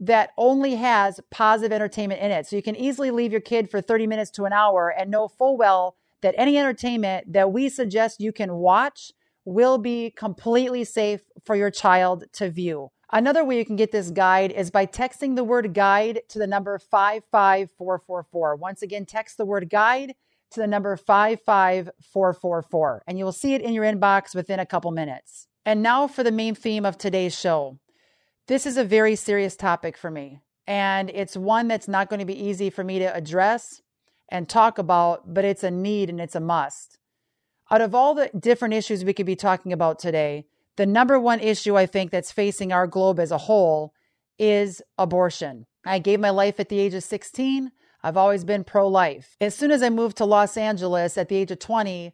that 0.01 0.31
only 0.37 0.75
has 0.75 1.21
positive 1.31 1.73
entertainment 1.73 2.21
in 2.21 2.31
it. 2.31 2.47
So 2.47 2.57
you 2.57 2.63
can 2.63 2.77
easily 2.77 3.11
leave 3.11 3.31
your 3.31 3.41
kid 3.41 3.71
for 3.71 3.81
30 3.81 4.07
minutes 4.07 4.31
to 4.33 4.45
an 4.45 4.53
hour 4.53 4.89
and 4.89 5.11
know 5.11 5.29
full 5.29 5.57
well 5.57 5.97
that 6.23 6.35
any 6.37 6.59
entertainment 6.59 7.33
that 7.33 7.53
we 7.53 7.69
suggest 7.69 8.21
you 8.21 8.33
can 8.33 8.55
watch 8.55 9.13
will 9.45 9.79
be 9.79 10.11
completely 10.11 10.85
safe 10.85 11.21
for 11.45 11.55
your 11.55 11.71
child 11.71 12.25
to 12.33 12.51
view. 12.51 12.91
Another 13.13 13.45
way 13.45 13.59
you 13.59 13.65
can 13.65 13.77
get 13.77 13.93
this 13.93 14.11
guide 14.11 14.53
is 14.53 14.71
by 14.71 14.87
texting 14.87 15.37
the 15.37 15.45
word 15.45 15.75
guide 15.75 16.23
to 16.29 16.39
the 16.39 16.47
number 16.47 16.79
55444. 16.79 18.57
Once 18.57 18.83
again, 18.83 19.07
text 19.07 19.37
the 19.37 19.45
word 19.45 19.71
guide 19.71 20.15
to 20.51 20.61
the 20.61 20.67
number 20.67 20.97
55444, 20.97 23.03
and 23.07 23.19
you 23.19 23.25
will 23.25 23.33
see 23.33 23.55
it 23.55 23.61
in 23.61 23.75
your 23.75 23.85
inbox 23.85 24.35
within 24.35 24.61
a 24.61 24.67
couple 24.67 24.91
minutes. 24.91 25.49
And 25.67 25.83
now 25.83 26.07
for 26.07 26.23
the 26.23 26.33
main 26.33 26.55
theme 26.55 26.87
of 26.87 26.97
today's 26.97 27.39
show. 27.39 27.79
This 28.47 28.67
is 28.67 28.77
a 28.77 28.85
very 28.85 29.17
serious 29.17 29.57
topic 29.57 29.97
for 29.97 30.11
me, 30.11 30.41
and 30.67 31.11
it's 31.11 31.37
one 31.37 31.69
that's 31.69 31.89
not 31.89 32.09
going 32.09 32.21
to 32.21 32.27
be 32.27 32.39
easy 32.39 32.71
for 32.71 32.85
me 32.85 32.99
to 33.01 33.15
address 33.15 33.83
and 34.29 34.49
talk 34.49 34.79
about, 34.79 35.33
but 35.33 35.45
it's 35.45 35.65
a 35.65 35.71
need 35.71 36.11
and 36.11 36.21
it's 36.21 36.35
a 36.35 36.41
must. 36.41 36.99
Out 37.71 37.81
of 37.81 37.95
all 37.95 38.15
the 38.15 38.31
different 38.39 38.75
issues 38.75 39.05
we 39.05 39.15
could 39.15 39.27
be 39.27 39.37
talking 39.37 39.73
about 39.73 39.99
today, 39.99 40.47
the 40.77 40.87
number 40.87 41.19
one 41.19 41.41
issue 41.41 41.77
I 41.77 41.87
think 41.87 42.11
that's 42.11 42.33
facing 42.33 42.73
our 42.73 42.87
globe 42.87 43.21
as 43.21 43.31
a 43.31 43.39
whole 43.39 43.95
is 44.39 44.83
abortion. 44.99 45.67
I 45.87 45.99
gave 45.99 46.21
my 46.21 46.31
life 46.31 46.59
at 46.59 46.69
the 46.69 46.79
age 46.79 46.95
of 46.95 47.05
16. 47.05 47.71
I've 48.03 48.17
always 48.17 48.45
been 48.45 48.65
pro 48.65 48.89
life. 48.89 49.37
As 49.41 49.55
soon 49.55 49.71
as 49.71 49.83
I 49.83 49.91
moved 49.91 50.17
to 50.19 50.25
Los 50.25 50.57
Angeles 50.57 51.17
at 51.17 51.29
the 51.29 51.37
age 51.37 51.51
of 51.51 51.59
20, 51.59 52.13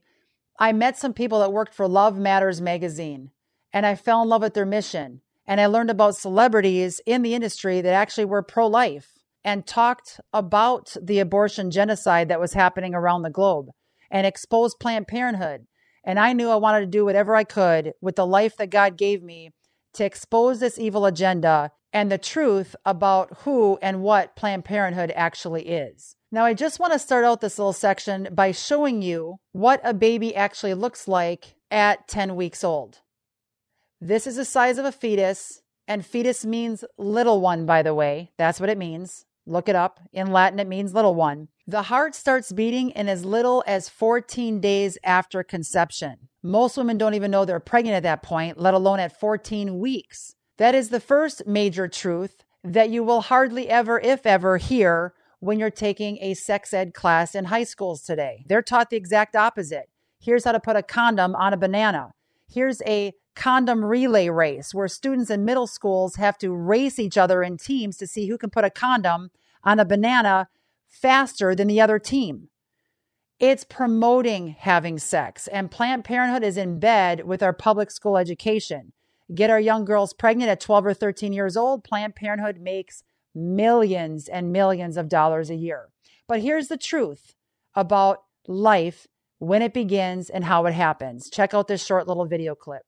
I 0.59 0.73
met 0.73 0.99
some 0.99 1.15
people 1.15 1.41
that 1.41 1.53
worked 1.53 1.75
for 1.75 1.89
Love 1.89 2.19
Matters 2.19 2.61
magazine, 2.61 3.31
and 3.73 3.87
I 3.87 3.95
fell 3.95 4.23
in 4.23 4.29
love 4.29 4.43
with 4.43 4.55
their 4.55 4.67
mission. 4.67 5.23
And 5.47 5.61
I 5.61 5.67
learned 5.67 5.91
about 5.91 6.17
celebrities 6.17 7.01
in 7.07 7.23
the 7.23 7.35
industry 7.35 7.81
that 7.81 7.93
actually 7.93 8.27
were 8.27 8.43
pro 8.43 8.67
life 8.69 9.19
and 9.43 9.67
talked 9.67 10.21
about 10.33 10.97
the 11.01 11.19
abortion 11.19 11.71
genocide 11.71 12.29
that 12.29 12.41
was 12.41 12.53
happening 12.53 12.95
around 12.95 13.23
the 13.23 13.31
globe 13.31 13.71
and 14.11 14.27
exposed 14.27 14.79
Planned 14.79 15.09
Parenthood. 15.09 15.67
And 16.11 16.19
I 16.19 16.33
knew 16.33 16.51
I 16.51 16.57
wanted 16.57 16.81
to 16.81 16.87
do 16.87 17.05
whatever 17.05 17.37
I 17.37 17.45
could 17.45 17.93
with 18.01 18.17
the 18.17 18.27
life 18.27 18.57
that 18.57 18.71
God 18.71 18.99
gave 18.99 19.23
me 19.23 19.53
to 19.93 20.05
expose 20.05 20.59
this 20.59 20.77
evil 20.77 21.07
agenda 21.07 21.71
and 21.93 22.11
the 22.11 22.19
truth 22.19 22.75
about 22.85 23.43
who 23.43 23.79
and 23.81 24.03
what 24.03 24.35
Planned 24.35 24.65
Parenthood 24.65 25.13
actually 25.15 25.69
is. 25.69 26.17
Now, 26.33 26.45
I 26.45 26.53
just 26.53 26.81
want 26.81 26.93
to 26.93 26.99
start 26.99 27.25
out 27.25 27.41
this 27.41 27.61
little 27.61 27.73
section 27.73 28.27
by 28.33 28.51
showing 28.51 29.03
you 29.03 29.37
what 29.53 29.81
a 29.85 29.95
baby 29.95 30.35
actually 30.35 30.75
looks 30.75 31.07
like 31.07 31.55
at 31.71 32.09
10 32.09 32.35
weeks 32.35 32.65
old. 32.65 33.03
This 34.01 34.27
is 34.27 34.35
the 34.35 34.45
size 34.45 34.79
of 34.79 34.85
a 34.85 34.91
fetus, 34.91 35.63
and 35.87 36.05
fetus 36.05 36.45
means 36.45 36.85
little 36.99 37.41
one, 37.41 37.67
by 37.67 37.83
the 37.83 37.95
way. 37.95 38.33
That's 38.37 38.59
what 38.59 38.69
it 38.69 38.79
means. 38.79 39.27
Look 39.47 39.69
it 39.69 39.77
up. 39.77 40.01
In 40.13 40.33
Latin, 40.33 40.59
it 40.59 40.69
means 40.69 40.95
little 40.95 41.15
one. 41.15 41.49
The 41.67 41.83
heart 41.83 42.15
starts 42.15 42.53
beating 42.53 42.91
in 42.91 43.09
as 43.09 43.25
little 43.25 43.63
as 43.67 43.89
14 43.89 44.61
days 44.61 44.99
after 45.05 45.43
conception. 45.43 46.29
Most 46.43 46.77
women 46.77 46.99
don't 46.99 47.15
even 47.15 47.31
know 47.31 47.45
they're 47.45 47.61
pregnant 47.61 47.97
at 47.97 48.03
that 48.03 48.23
point, 48.23 48.59
let 48.59 48.75
alone 48.75 48.99
at 48.99 49.19
14 49.19 49.79
weeks. 49.79 50.35
That 50.59 50.75
is 50.75 50.89
the 50.89 51.01
first 51.01 51.47
major 51.47 51.89
truth 51.89 52.45
that 52.63 52.91
you 52.91 53.03
will 53.03 53.23
hardly 53.23 53.69
ever, 53.69 54.01
if 54.01 54.27
ever, 54.27 54.59
hear 54.59 55.15
when 55.39 55.59
you're 55.59 55.71
taking 55.71 56.19
a 56.21 56.35
sex 56.35 56.75
ed 56.75 56.93
class 56.93 57.35
in 57.35 57.47
high 57.47 57.65
schools 57.65 58.03
today. 58.03 58.45
They're 58.47 58.63
taught 58.63 58.91
the 58.91 58.97
exact 58.97 59.35
opposite. 59.35 59.89
Here's 60.21 60.45
how 60.45 60.53
to 60.53 60.61
put 60.61 60.77
a 60.77 60.83
condom 60.83 61.35
on 61.35 61.53
a 61.53 61.57
banana. 61.57 62.13
Here's 62.53 62.83
a 62.83 63.13
condom 63.35 63.85
relay 63.85 64.29
race 64.29 64.75
where 64.75 64.89
students 64.89 65.31
in 65.31 65.45
middle 65.45 65.67
schools 65.67 66.17
have 66.17 66.39
to 66.39 66.53
race 66.53 66.99
each 66.99 67.17
other 67.17 67.43
in 67.43 67.57
teams 67.57 67.97
to 67.97 68.07
see 68.07 68.29
who 68.29 68.39
can 68.39 68.51
put 68.51 68.65
a 68.65 68.71
condom 68.71 69.31
on 69.63 69.79
a 69.79 69.85
banana 69.85 70.49
faster 70.89 71.55
than 71.55 71.69
the 71.69 71.81
other 71.81 71.99
team. 71.99 72.49
It's 73.39 73.65
promoting 73.65 74.57
having 74.59 74.99
sex, 74.99 75.47
and 75.47 75.71
Planned 75.71 76.05
Parenthood 76.05 76.43
is 76.45 76.59
in 76.59 76.79
bed 76.79 77.27
with 77.27 77.43
our 77.43 77.55
public 77.55 77.91
school 77.91 78.19
education 78.19 78.93
get 79.35 79.51
our 79.51 79.61
young 79.61 79.85
girls 79.85 80.13
pregnant 80.13 80.51
at 80.51 80.61
12 80.61 80.87
or 80.87 80.95
13 80.95 81.33
years 81.33 81.57
old, 81.57 81.85
Planned 81.85 82.17
Parenthood 82.17 82.59
makes 82.61 83.03
millions 83.35 84.29
and 84.29 84.53
millions 84.53 84.97
of 84.97 85.09
dollars 85.09 85.51
a 85.51 85.55
year. 85.55 85.89
But 86.27 86.41
here's 86.41 86.69
the 86.69 86.77
truth 86.77 87.35
about 87.75 88.23
life 88.47 89.07
when 89.39 89.63
it 89.63 89.73
begins 89.73 90.31
and 90.31 90.45
how 90.45 90.67
it 90.67 90.75
happens. 90.75 91.31
Check 91.31 91.55
out 91.55 91.69
this 91.69 91.85
short 91.85 92.09
little 92.09 92.27
video 92.27 92.55
clip. 92.55 92.83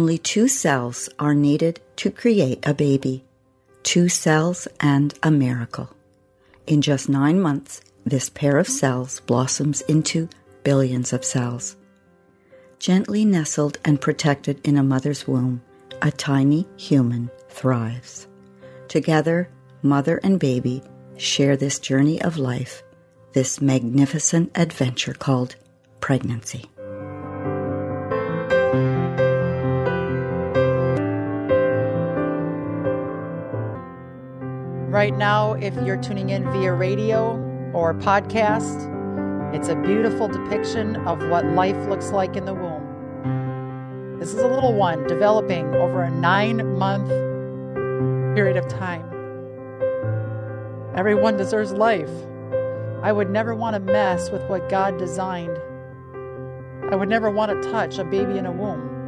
Only 0.00 0.16
two 0.16 0.48
cells 0.48 1.10
are 1.18 1.34
needed 1.34 1.78
to 1.96 2.10
create 2.10 2.66
a 2.66 2.72
baby. 2.72 3.22
Two 3.82 4.08
cells 4.08 4.66
and 4.80 5.12
a 5.22 5.30
miracle. 5.30 5.90
In 6.66 6.80
just 6.80 7.10
nine 7.10 7.38
months, 7.38 7.82
this 8.06 8.30
pair 8.30 8.56
of 8.56 8.66
cells 8.66 9.20
blossoms 9.20 9.82
into 9.82 10.30
billions 10.64 11.12
of 11.12 11.22
cells. 11.22 11.76
Gently 12.78 13.26
nestled 13.26 13.76
and 13.84 14.00
protected 14.00 14.58
in 14.66 14.78
a 14.78 14.82
mother's 14.82 15.28
womb, 15.28 15.60
a 16.00 16.10
tiny 16.10 16.66
human 16.78 17.30
thrives. 17.50 18.26
Together, 18.88 19.50
mother 19.82 20.18
and 20.22 20.40
baby 20.40 20.82
share 21.18 21.58
this 21.58 21.78
journey 21.78 22.22
of 22.22 22.38
life, 22.38 22.82
this 23.34 23.60
magnificent 23.60 24.50
adventure 24.54 25.12
called 25.12 25.56
pregnancy. 26.00 26.70
Right 35.00 35.16
now, 35.16 35.54
if 35.54 35.74
you're 35.76 35.96
tuning 35.96 36.28
in 36.28 36.44
via 36.52 36.74
radio 36.74 37.32
or 37.72 37.94
podcast, 37.94 38.84
it's 39.54 39.70
a 39.70 39.74
beautiful 39.74 40.28
depiction 40.28 40.96
of 41.06 41.26
what 41.30 41.46
life 41.46 41.88
looks 41.88 42.10
like 42.10 42.36
in 42.36 42.44
the 42.44 42.52
womb. 42.52 44.18
This 44.20 44.34
is 44.34 44.40
a 44.40 44.46
little 44.46 44.74
one 44.74 45.06
developing 45.06 45.74
over 45.76 46.02
a 46.02 46.10
nine 46.10 46.76
month 46.76 47.08
period 48.36 48.58
of 48.58 48.68
time. 48.68 49.06
Everyone 50.94 51.38
deserves 51.38 51.72
life. 51.72 52.12
I 53.02 53.10
would 53.10 53.30
never 53.30 53.54
want 53.54 53.76
to 53.76 53.80
mess 53.80 54.30
with 54.30 54.42
what 54.50 54.68
God 54.68 54.98
designed. 54.98 55.58
I 56.92 56.94
would 56.94 57.08
never 57.08 57.30
want 57.30 57.52
to 57.52 57.70
touch 57.70 57.96
a 57.96 58.04
baby 58.04 58.36
in 58.36 58.44
a 58.44 58.52
womb. 58.52 58.99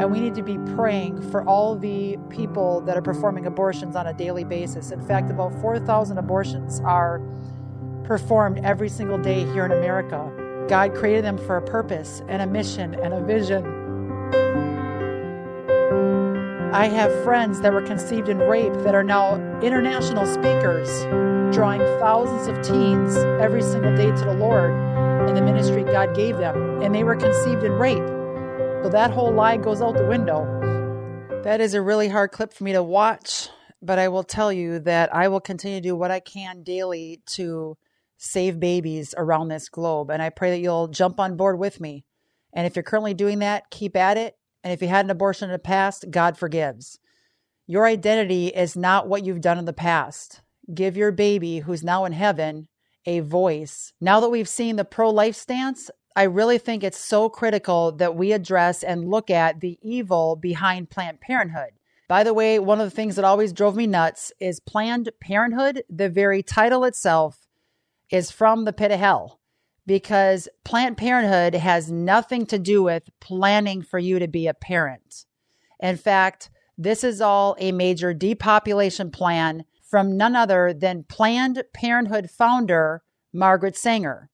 And 0.00 0.10
we 0.10 0.20
need 0.20 0.34
to 0.34 0.42
be 0.42 0.58
praying 0.74 1.30
for 1.30 1.46
all 1.46 1.76
the 1.76 2.18
people 2.28 2.80
that 2.82 2.96
are 2.96 3.02
performing 3.02 3.46
abortions 3.46 3.94
on 3.96 4.06
a 4.06 4.12
daily 4.12 4.44
basis. 4.44 4.90
In 4.90 5.00
fact, 5.06 5.30
about 5.30 5.52
4,000 5.60 6.18
abortions 6.18 6.80
are 6.80 7.20
performed 8.04 8.58
every 8.64 8.88
single 8.88 9.18
day 9.18 9.44
here 9.52 9.64
in 9.64 9.72
America. 9.72 10.30
God 10.68 10.94
created 10.94 11.24
them 11.24 11.38
for 11.38 11.56
a 11.56 11.62
purpose 11.62 12.22
and 12.28 12.42
a 12.42 12.46
mission 12.46 12.94
and 12.94 13.14
a 13.14 13.20
vision. 13.20 13.64
I 16.72 16.86
have 16.86 17.12
friends 17.22 17.60
that 17.60 17.72
were 17.72 17.82
conceived 17.82 18.28
in 18.28 18.38
rape 18.38 18.72
that 18.84 18.94
are 18.94 19.04
now 19.04 19.36
international 19.60 20.24
speakers, 20.26 20.88
drawing 21.54 21.80
thousands 22.00 22.46
of 22.46 22.62
teens 22.62 23.16
every 23.40 23.62
single 23.62 23.94
day 23.94 24.10
to 24.10 24.24
the 24.24 24.34
Lord 24.34 24.70
in 25.28 25.34
the 25.34 25.42
ministry 25.42 25.84
God 25.84 26.16
gave 26.16 26.38
them. 26.38 26.82
And 26.82 26.94
they 26.94 27.04
were 27.04 27.16
conceived 27.16 27.62
in 27.62 27.72
rape. 27.72 28.02
So 28.82 28.88
that 28.88 29.12
whole 29.12 29.32
lie 29.32 29.58
goes 29.58 29.80
out 29.80 29.96
the 29.96 30.08
window. 30.08 30.44
That 31.44 31.60
is 31.60 31.74
a 31.74 31.80
really 31.80 32.08
hard 32.08 32.32
clip 32.32 32.52
for 32.52 32.64
me 32.64 32.72
to 32.72 32.82
watch, 32.82 33.48
but 33.80 34.00
I 34.00 34.08
will 34.08 34.24
tell 34.24 34.52
you 34.52 34.80
that 34.80 35.14
I 35.14 35.28
will 35.28 35.40
continue 35.40 35.78
to 35.78 35.88
do 35.88 35.94
what 35.94 36.10
I 36.10 36.18
can 36.18 36.64
daily 36.64 37.22
to 37.26 37.78
save 38.16 38.58
babies 38.58 39.14
around 39.16 39.48
this 39.48 39.68
globe. 39.68 40.10
And 40.10 40.20
I 40.20 40.30
pray 40.30 40.50
that 40.50 40.58
you'll 40.58 40.88
jump 40.88 41.20
on 41.20 41.36
board 41.36 41.60
with 41.60 41.80
me. 41.80 42.04
And 42.52 42.66
if 42.66 42.74
you're 42.74 42.82
currently 42.82 43.14
doing 43.14 43.38
that, 43.38 43.70
keep 43.70 43.96
at 43.96 44.16
it. 44.16 44.36
And 44.64 44.72
if 44.72 44.82
you 44.82 44.88
had 44.88 45.04
an 45.04 45.12
abortion 45.12 45.48
in 45.48 45.52
the 45.52 45.60
past, 45.60 46.06
God 46.10 46.36
forgives. 46.36 46.98
Your 47.68 47.86
identity 47.86 48.48
is 48.48 48.76
not 48.76 49.06
what 49.06 49.24
you've 49.24 49.40
done 49.40 49.58
in 49.58 49.64
the 49.64 49.72
past. 49.72 50.42
Give 50.74 50.96
your 50.96 51.12
baby, 51.12 51.60
who's 51.60 51.84
now 51.84 52.04
in 52.04 52.12
heaven, 52.12 52.66
a 53.06 53.20
voice. 53.20 53.92
Now 54.00 54.18
that 54.18 54.30
we've 54.30 54.48
seen 54.48 54.74
the 54.74 54.84
pro 54.84 55.08
life 55.10 55.36
stance, 55.36 55.88
I 56.14 56.24
really 56.24 56.58
think 56.58 56.84
it's 56.84 56.98
so 56.98 57.28
critical 57.28 57.92
that 57.92 58.14
we 58.14 58.32
address 58.32 58.82
and 58.82 59.10
look 59.10 59.30
at 59.30 59.60
the 59.60 59.78
evil 59.80 60.36
behind 60.36 60.90
Planned 60.90 61.20
Parenthood. 61.20 61.70
By 62.08 62.24
the 62.24 62.34
way, 62.34 62.58
one 62.58 62.80
of 62.80 62.86
the 62.86 62.94
things 62.94 63.16
that 63.16 63.24
always 63.24 63.52
drove 63.52 63.76
me 63.76 63.86
nuts 63.86 64.32
is 64.38 64.60
Planned 64.60 65.10
Parenthood. 65.20 65.82
The 65.88 66.10
very 66.10 66.42
title 66.42 66.84
itself 66.84 67.46
is 68.10 68.30
from 68.30 68.64
the 68.64 68.72
pit 68.72 68.90
of 68.90 69.00
hell 69.00 69.40
because 69.86 70.48
Planned 70.64 70.98
Parenthood 70.98 71.54
has 71.54 71.90
nothing 71.90 72.44
to 72.46 72.58
do 72.58 72.82
with 72.82 73.08
planning 73.20 73.82
for 73.82 73.98
you 73.98 74.18
to 74.18 74.28
be 74.28 74.46
a 74.46 74.54
parent. 74.54 75.24
In 75.80 75.96
fact, 75.96 76.50
this 76.76 77.02
is 77.02 77.20
all 77.20 77.56
a 77.58 77.72
major 77.72 78.12
depopulation 78.12 79.10
plan 79.10 79.64
from 79.82 80.16
none 80.16 80.36
other 80.36 80.74
than 80.74 81.04
Planned 81.04 81.62
Parenthood 81.72 82.30
founder 82.30 83.02
Margaret 83.32 83.76
Sanger. 83.76 84.28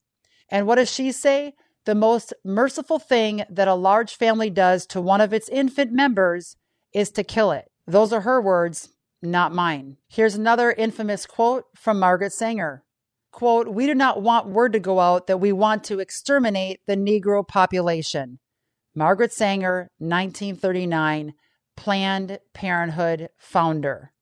And 0.49 0.67
what 0.67 0.77
does 0.77 0.93
she 0.93 1.13
say? 1.13 1.55
The 1.85 1.95
most 1.95 2.35
merciful 2.45 2.99
thing 2.99 3.45
that 3.49 3.69
a 3.69 3.75
large 3.75 4.15
family 4.15 4.51
does 4.51 4.87
to 4.87 5.01
one 5.01 5.21
of 5.21 5.33
its 5.33 5.49
infant 5.49 5.93
members 5.93 6.57
is 6.93 7.11
to 7.13 7.25
kill 7.25 7.53
it. 7.53 7.71
Those 7.87 8.13
are 8.13 8.23
her 8.23 8.41
words, 8.41 8.91
not 9.23 9.55
mine. 9.55 9.97
Here's 10.09 10.35
another 10.35 10.73
infamous 10.73 11.27
quote 11.27 11.65
from 11.75 11.99
Margaret 11.99 12.33
Sanger. 12.33 12.85
Quote, 13.33 13.69
we 13.69 13.87
do 13.87 13.95
not 13.95 14.23
want 14.23 14.49
word 14.49 14.73
to 14.73 14.81
go 14.81 15.01
out 15.01 15.27
that 15.27 15.39
we 15.39 15.53
want 15.53 15.85
to 15.85 16.01
exterminate 16.01 16.81
the 16.87 16.97
Negro 16.97 17.47
population. 17.47 18.39
Margaret 18.95 19.33
Sanger, 19.33 19.91
1939, 19.99 21.35
Planned 21.77 22.41
Parenthood 22.53 23.29
founder. 23.39 24.13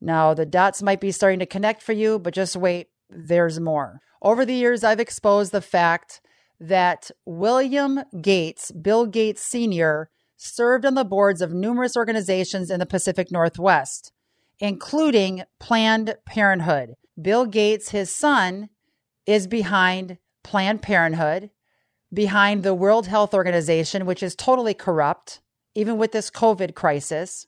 Now, 0.00 0.34
the 0.34 0.44
dots 0.44 0.82
might 0.82 1.00
be 1.00 1.12
starting 1.12 1.38
to 1.38 1.46
connect 1.46 1.82
for 1.82 1.92
you, 1.92 2.18
but 2.18 2.34
just 2.34 2.56
wait, 2.56 2.88
there's 3.08 3.58
more. 3.58 4.00
Over 4.20 4.44
the 4.44 4.54
years, 4.54 4.84
I've 4.84 5.00
exposed 5.00 5.52
the 5.52 5.62
fact 5.62 6.20
that 6.60 7.10
William 7.24 8.00
Gates, 8.20 8.72
Bill 8.72 9.06
Gates 9.06 9.42
Sr., 9.42 10.10
served 10.36 10.84
on 10.84 10.94
the 10.94 11.04
boards 11.04 11.40
of 11.40 11.52
numerous 11.52 11.96
organizations 11.96 12.70
in 12.70 12.78
the 12.78 12.86
Pacific 12.86 13.30
Northwest, 13.30 14.12
including 14.58 15.44
Planned 15.58 16.16
Parenthood. 16.26 16.94
Bill 17.20 17.46
Gates, 17.46 17.90
his 17.90 18.14
son, 18.14 18.68
is 19.26 19.46
behind 19.46 20.18
Planned 20.44 20.82
Parenthood, 20.82 21.50
behind 22.12 22.62
the 22.62 22.74
World 22.74 23.06
Health 23.06 23.34
Organization, 23.34 24.06
which 24.06 24.22
is 24.22 24.36
totally 24.36 24.74
corrupt, 24.74 25.40
even 25.74 25.96
with 25.96 26.12
this 26.12 26.30
COVID 26.30 26.74
crisis. 26.74 27.46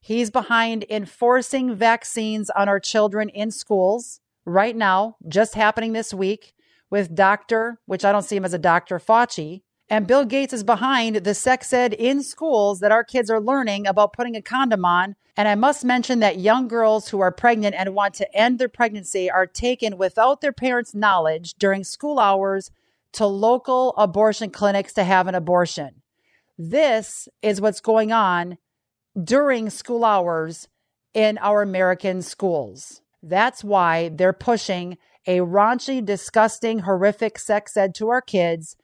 He's 0.00 0.30
behind 0.30 0.84
enforcing 0.90 1.74
vaccines 1.74 2.50
on 2.50 2.68
our 2.68 2.80
children 2.80 3.28
in 3.30 3.50
schools 3.50 4.20
right 4.44 4.76
now, 4.76 5.16
just 5.26 5.54
happening 5.54 5.92
this 5.92 6.12
week 6.12 6.53
with 6.94 7.16
Dr., 7.16 7.80
which 7.86 8.04
I 8.04 8.12
don't 8.12 8.22
see 8.22 8.36
him 8.36 8.44
as 8.44 8.54
a 8.54 8.58
Dr. 8.58 9.00
Fauci. 9.00 9.62
And 9.90 10.06
Bill 10.06 10.24
Gates 10.24 10.52
is 10.52 10.62
behind 10.62 11.16
the 11.16 11.34
sex 11.34 11.72
ed 11.72 11.92
in 11.92 12.22
schools 12.22 12.78
that 12.78 12.92
our 12.92 13.02
kids 13.02 13.28
are 13.30 13.40
learning 13.40 13.88
about 13.88 14.12
putting 14.12 14.36
a 14.36 14.40
condom 14.40 14.84
on. 14.84 15.16
And 15.36 15.48
I 15.48 15.56
must 15.56 15.84
mention 15.84 16.20
that 16.20 16.38
young 16.38 16.68
girls 16.68 17.08
who 17.08 17.18
are 17.18 17.32
pregnant 17.32 17.74
and 17.74 17.96
want 17.96 18.14
to 18.14 18.32
end 18.32 18.60
their 18.60 18.68
pregnancy 18.68 19.28
are 19.28 19.44
taken 19.44 19.98
without 19.98 20.40
their 20.40 20.52
parents' 20.52 20.94
knowledge 20.94 21.54
during 21.54 21.82
school 21.82 22.20
hours 22.20 22.70
to 23.14 23.26
local 23.26 23.92
abortion 23.96 24.50
clinics 24.50 24.92
to 24.92 25.02
have 25.02 25.26
an 25.26 25.34
abortion. 25.34 26.00
This 26.56 27.28
is 27.42 27.60
what's 27.60 27.80
going 27.80 28.12
on 28.12 28.56
during 29.20 29.68
school 29.68 30.04
hours 30.04 30.68
in 31.12 31.38
our 31.38 31.60
American 31.60 32.22
schools. 32.22 33.00
That's 33.20 33.64
why 33.64 34.10
they're 34.10 34.32
pushing 34.32 34.96
a 35.26 35.38
raunchy, 35.38 36.04
disgusting, 36.04 36.80
horrific 36.80 37.38
sex 37.38 37.76
ed 37.76 37.94
to 37.96 38.08
our 38.08 38.20
kids 38.20 38.76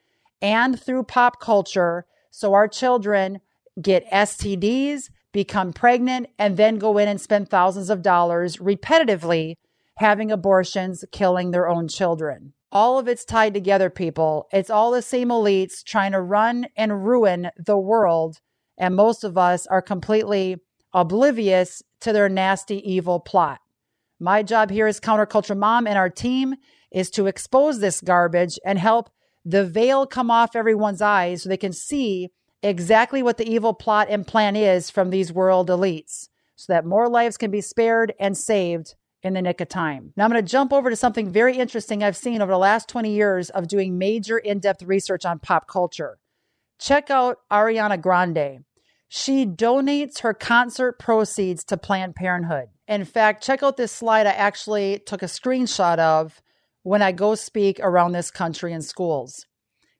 and 0.43 0.81
through 0.81 1.05
pop 1.05 1.41
culture 1.41 2.07
so 2.31 2.55
our 2.55 2.69
children 2.69 3.41
get 3.81 4.11
STDs, 4.11 5.11
become 5.33 5.73
pregnant, 5.73 6.29
and 6.39 6.57
then 6.57 6.79
go 6.79 6.99
in 6.99 7.09
and 7.09 7.21
spend 7.21 7.49
thousands 7.49 7.91
of 7.91 8.03
dollars 8.03 8.57
repetitively 8.59 9.57
having 9.97 10.31
abortions, 10.31 11.05
killing 11.13 11.51
their 11.51 11.69
own 11.69 11.89
children. 11.89 12.53
All 12.73 12.99
of 12.99 13.09
it's 13.09 13.25
tied 13.25 13.53
together, 13.53 13.91
people. 13.91 14.47
It's 14.53 14.71
all 14.71 14.93
the 14.93 15.03
same 15.03 15.29
elites 15.29 15.85
trying 15.85 16.13
to 16.13 16.21
run 16.21 16.67
and 16.77 17.05
ruin 17.05 17.51
the 17.57 17.77
world. 17.77 18.41
And 18.79 18.95
most 18.95 19.25
of 19.25 19.37
us 19.37 19.67
are 19.67 19.83
completely 19.83 20.57
oblivious 20.95 21.83
to 22.01 22.13
their 22.13 22.29
nasty, 22.29 22.79
evil 22.91 23.21
plot. 23.21 23.61
My 24.23 24.43
job 24.43 24.71
here 24.71 24.87
as 24.87 25.01
Counterculture 25.01 25.57
Mom 25.57 25.87
and 25.87 25.97
our 25.97 26.11
team 26.11 26.57
is 26.91 27.11
to 27.13 27.27
expose 27.27 27.81
this 27.81 28.03
garbage 28.03 28.59
and 28.67 28.79
help 28.79 29.09
the 29.47 29.65
veil 29.65 30.07
come 30.07 30.31
off 30.31 30.55
everyone's 30.55 31.01
eyes 31.01 31.43
so 31.43 31.49
they 31.49 31.57
can 31.57 31.73
see 31.73 32.29
exactly 32.63 33.23
what 33.23 33.39
the 33.39 33.51
evil 33.51 33.73
plot 33.73 34.09
and 34.11 34.27
plan 34.27 34.57
is 34.57 34.91
from 34.91 35.09
these 35.09 35.33
world 35.33 35.71
elites 35.71 36.29
so 36.55 36.71
that 36.71 36.85
more 36.85 37.09
lives 37.09 37.39
can 37.39 37.51
be 37.51 37.63
spared 37.63 38.13
and 38.21 38.37
saved 38.37 38.95
in 39.23 39.33
the 39.33 39.41
nick 39.41 39.63
of 39.63 39.69
time. 39.71 40.13
Now 40.17 40.25
I'm 40.25 40.31
going 40.31 40.45
to 40.45 40.51
jump 40.51 40.71
over 40.71 40.91
to 40.91 40.97
something 40.97 41.31
very 41.31 41.57
interesting 41.57 42.03
I've 42.03 42.17
seen 42.17 42.43
over 42.43 42.53
the 42.53 42.59
last 42.59 42.91
20 42.91 43.11
years 43.11 43.49
of 43.49 43.69
doing 43.69 43.97
major 43.97 44.37
in-depth 44.37 44.83
research 44.83 45.25
on 45.25 45.39
pop 45.39 45.67
culture. 45.67 46.19
Check 46.79 47.11
out 47.11 47.39
Ariana 47.51 47.99
Grande. 47.99 48.65
She 49.09 49.47
donates 49.47 50.21
her 50.21 50.35
concert 50.35 50.99
proceeds 50.99 51.65
to 51.65 51.79
Planned 51.79 52.15
Parenthood. 52.17 52.69
In 52.91 53.05
fact, 53.05 53.45
check 53.45 53.63
out 53.63 53.77
this 53.77 53.93
slide 53.93 54.27
I 54.27 54.33
actually 54.33 54.99
took 54.99 55.23
a 55.23 55.27
screenshot 55.27 56.01
of 56.01 56.43
when 56.83 57.03
I 57.03 57.13
go 57.13 57.37
speak 57.37 57.79
around 57.81 58.11
this 58.11 58.33
country 58.33 58.73
in 58.73 58.83
schools. 58.83 59.47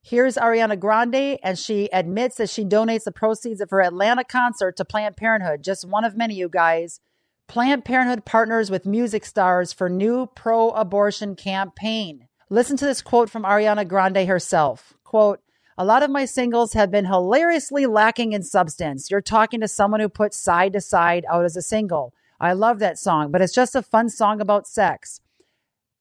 Here's 0.03 0.35
Ariana 0.35 0.77
Grande, 0.77 1.39
and 1.45 1.57
she 1.57 1.89
admits 1.93 2.39
that 2.39 2.51
she 2.51 2.65
donates 2.65 3.05
the 3.05 3.13
proceeds 3.13 3.61
of 3.61 3.71
her 3.71 3.81
Atlanta 3.81 4.25
concert 4.25 4.77
to 4.77 4.85
Planned 4.85 5.17
Parenthood. 5.17 5.63
Just 5.63 5.89
one 5.89 6.05
of 6.05 6.17
many, 6.17 6.35
you 6.35 6.49
guys. 6.49 6.99
Planned 7.47 7.85
Parenthood 7.85 8.25
partners 8.25 8.73
with 8.73 8.85
music 8.87 9.25
stars 9.25 9.73
for 9.73 9.89
new 9.89 10.27
pro 10.27 10.71
abortion 10.71 11.37
campaign. 11.37 12.27
Listen 12.49 12.77
to 12.77 12.87
this 12.87 13.03
quote 13.03 13.31
from 13.31 13.45
Ariana 13.45 13.87
Grande 13.87 14.27
herself. 14.27 14.95
Quote, 15.05 15.39
a 15.79 15.85
lot 15.85 16.03
of 16.03 16.11
my 16.11 16.25
singles 16.25 16.73
have 16.73 16.91
been 16.91 17.05
hilariously 17.05 17.87
lacking 17.87 18.33
in 18.33 18.43
substance. 18.43 19.13
You're 19.13 19.21
talking 19.21 19.61
to 19.61 19.69
someone 19.69 20.01
who 20.01 20.09
puts 20.09 20.43
side 20.43 20.73
to 20.73 20.81
side 20.81 21.25
out 21.31 21.45
as 21.45 21.55
a 21.55 21.63
single. 21.63 22.13
I 22.41 22.55
love 22.55 22.79
that 22.79 22.99
song, 22.99 23.31
but 23.31 23.43
it's 23.43 23.55
just 23.55 23.77
a 23.77 23.83
fun 23.83 24.09
song 24.09 24.41
about 24.41 24.67
sex. 24.67 25.21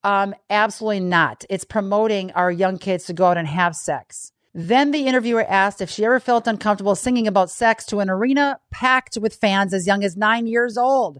Um, 0.04 0.34
absolutely 0.50 1.02
not. 1.02 1.44
It's 1.50 1.66
promoting 1.66 2.32
our 2.32 2.50
young 2.50 2.78
kids 2.78 3.06
to 3.06 3.14
go 3.14 3.26
out 3.26 3.38
and 3.38 3.48
have 3.48 3.76
sex. 3.76 4.32
Then 4.54 4.92
the 4.92 5.06
interviewer 5.06 5.46
asked 5.48 5.82
if 5.82 5.90
she 5.90 6.06
ever 6.06 6.20
felt 6.20 6.48
uncomfortable 6.48 6.96
singing 6.96 7.28
about 7.28 7.52
sex 7.52 7.86
to 7.88 8.00
an 8.00 8.10
arena 8.10 8.60
packed 8.72 9.18
with 9.18 9.36
fans 9.36 9.74
as 9.74 9.86
young 9.86 10.04
as 10.04 10.16
nine 10.16 10.48
years 10.48 10.78
old. 10.78 11.20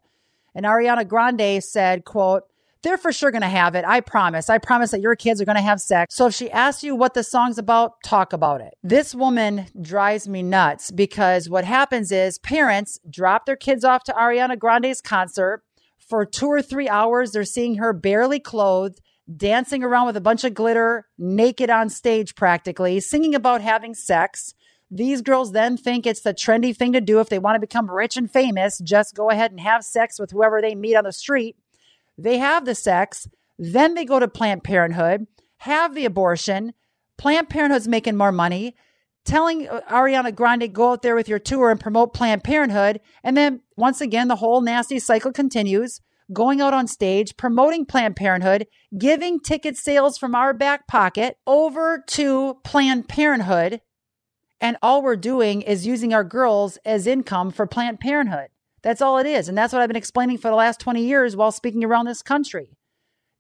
And 0.56 0.66
Ariana 0.66 1.08
Grande 1.08 1.64
said, 1.64 2.06
quote, 2.06 2.44
they're 2.84 2.98
for 2.98 3.12
sure 3.12 3.32
going 3.32 3.42
to 3.42 3.48
have 3.48 3.76
it. 3.76 3.84
I 3.86 4.00
promise. 4.00 4.50
I 4.50 4.58
promise 4.58 4.92
that 4.92 5.02
your 5.02 5.16
kids 5.16 5.42
are 5.42 5.46
going 5.46 5.56
to 5.58 5.62
have 5.62 5.82
sex. 5.82 6.16
So 6.16 6.28
if 6.28 6.34
she 6.34 6.50
asks 6.52 6.84
you 6.84 6.96
what 6.96 7.14
the 7.14 7.24
song's 7.24 7.58
about, 7.58 8.02
talk 8.04 8.34
about 8.34 8.62
it. 8.62 8.76
This 8.84 9.14
woman 9.14 9.68
drives 9.82 10.28
me 10.28 10.44
nuts 10.44 10.92
because 10.92 11.50
what 11.50 11.66
happens 11.66 12.12
is 12.12 12.40
parents 12.40 13.00
drop 13.10 13.46
their 13.46 13.58
kids 13.58 13.84
off 13.84 14.04
to 14.06 14.14
Ariana 14.14 14.58
Grande's 14.58 15.02
concert. 15.02 15.64
For 15.98 16.26
two 16.26 16.48
or 16.48 16.62
three 16.62 16.90
hours, 16.90 17.32
they're 17.32 17.44
seeing 17.44 17.76
her 17.76 17.94
barely 17.94 18.40
clothed, 18.40 19.00
dancing 19.36 19.84
around 19.84 20.08
with 20.08 20.18
a 20.18 20.22
bunch 20.22 20.44
of 20.44 20.56
glitter, 20.56 21.08
naked 21.20 21.70
on 21.70 21.90
stage 21.90 22.34
practically, 22.34 23.00
singing 23.00 23.36
about 23.36 23.62
having 23.62 23.94
sex. 23.94 24.56
These 24.90 25.22
girls 25.22 25.52
then 25.52 25.78
think 25.78 26.08
it's 26.08 26.22
the 26.22 26.34
trendy 26.34 26.76
thing 26.76 26.94
to 26.94 27.02
do 27.02 27.20
if 27.20 27.30
they 27.30 27.38
want 27.38 27.56
to 27.56 27.60
become 27.60 27.92
rich 27.92 28.18
and 28.18 28.32
famous. 28.32 28.80
Just 28.80 29.14
go 29.14 29.30
ahead 29.30 29.52
and 29.52 29.60
have 29.60 29.84
sex 29.84 30.20
with 30.20 30.32
whoever 30.32 30.62
they 30.62 30.74
meet 30.74 30.96
on 30.96 31.04
the 31.04 31.14
street. 31.14 31.58
They 32.22 32.38
have 32.38 32.66
the 32.66 32.76
sex, 32.76 33.28
then 33.58 33.94
they 33.94 34.04
go 34.04 34.20
to 34.20 34.28
Planned 34.28 34.64
Parenthood, 34.64 35.28
have 35.60 35.96
the 35.96 36.06
abortion. 36.06 36.74
Planned 37.18 37.50
Parenthood's 37.50 37.88
making 37.88 38.18
more 38.18 38.32
money, 38.32 38.76
telling 39.26 39.68
uh, 39.68 39.82
Ariana 39.90 40.36
Grande, 40.36 40.74
go 40.74 40.92
out 40.92 41.02
there 41.02 41.16
with 41.16 41.30
your 41.30 41.40
tour 41.40 41.70
and 41.70 41.80
promote 41.80 42.14
Planned 42.14 42.44
Parenthood. 42.44 43.00
And 43.24 43.38
then 43.38 43.62
once 43.78 44.02
again, 44.02 44.28
the 44.28 44.38
whole 44.38 44.62
nasty 44.62 45.00
cycle 45.00 45.32
continues 45.32 46.02
going 46.32 46.62
out 46.62 46.74
on 46.74 46.88
stage, 46.88 47.38
promoting 47.38 47.86
Planned 47.86 48.16
Parenthood, 48.16 48.68
giving 48.98 49.40
ticket 49.40 49.78
sales 49.78 50.18
from 50.18 50.36
our 50.36 50.54
back 50.54 50.88
pocket 50.88 51.38
over 51.48 52.04
to 52.08 52.58
Planned 52.64 53.08
Parenthood. 53.08 53.82
And 54.62 54.78
all 54.82 55.02
we're 55.02 55.16
doing 55.16 55.62
is 55.62 55.88
using 55.88 56.14
our 56.14 56.24
girls 56.24 56.78
as 56.86 57.08
income 57.08 57.52
for 57.52 57.66
Planned 57.66 58.00
Parenthood. 58.00 58.50
That's 58.82 59.02
all 59.02 59.18
it 59.18 59.26
is. 59.26 59.50
And 59.50 59.58
that's 59.58 59.74
what 59.74 59.82
I've 59.82 59.90
been 59.90 59.96
explaining 59.96 60.38
for 60.38 60.50
the 60.50 60.56
last 60.56 60.80
20 60.80 61.04
years 61.04 61.36
while 61.36 61.52
speaking 61.52 61.84
around 61.84 62.06
this 62.06 62.22
country. 62.22 62.78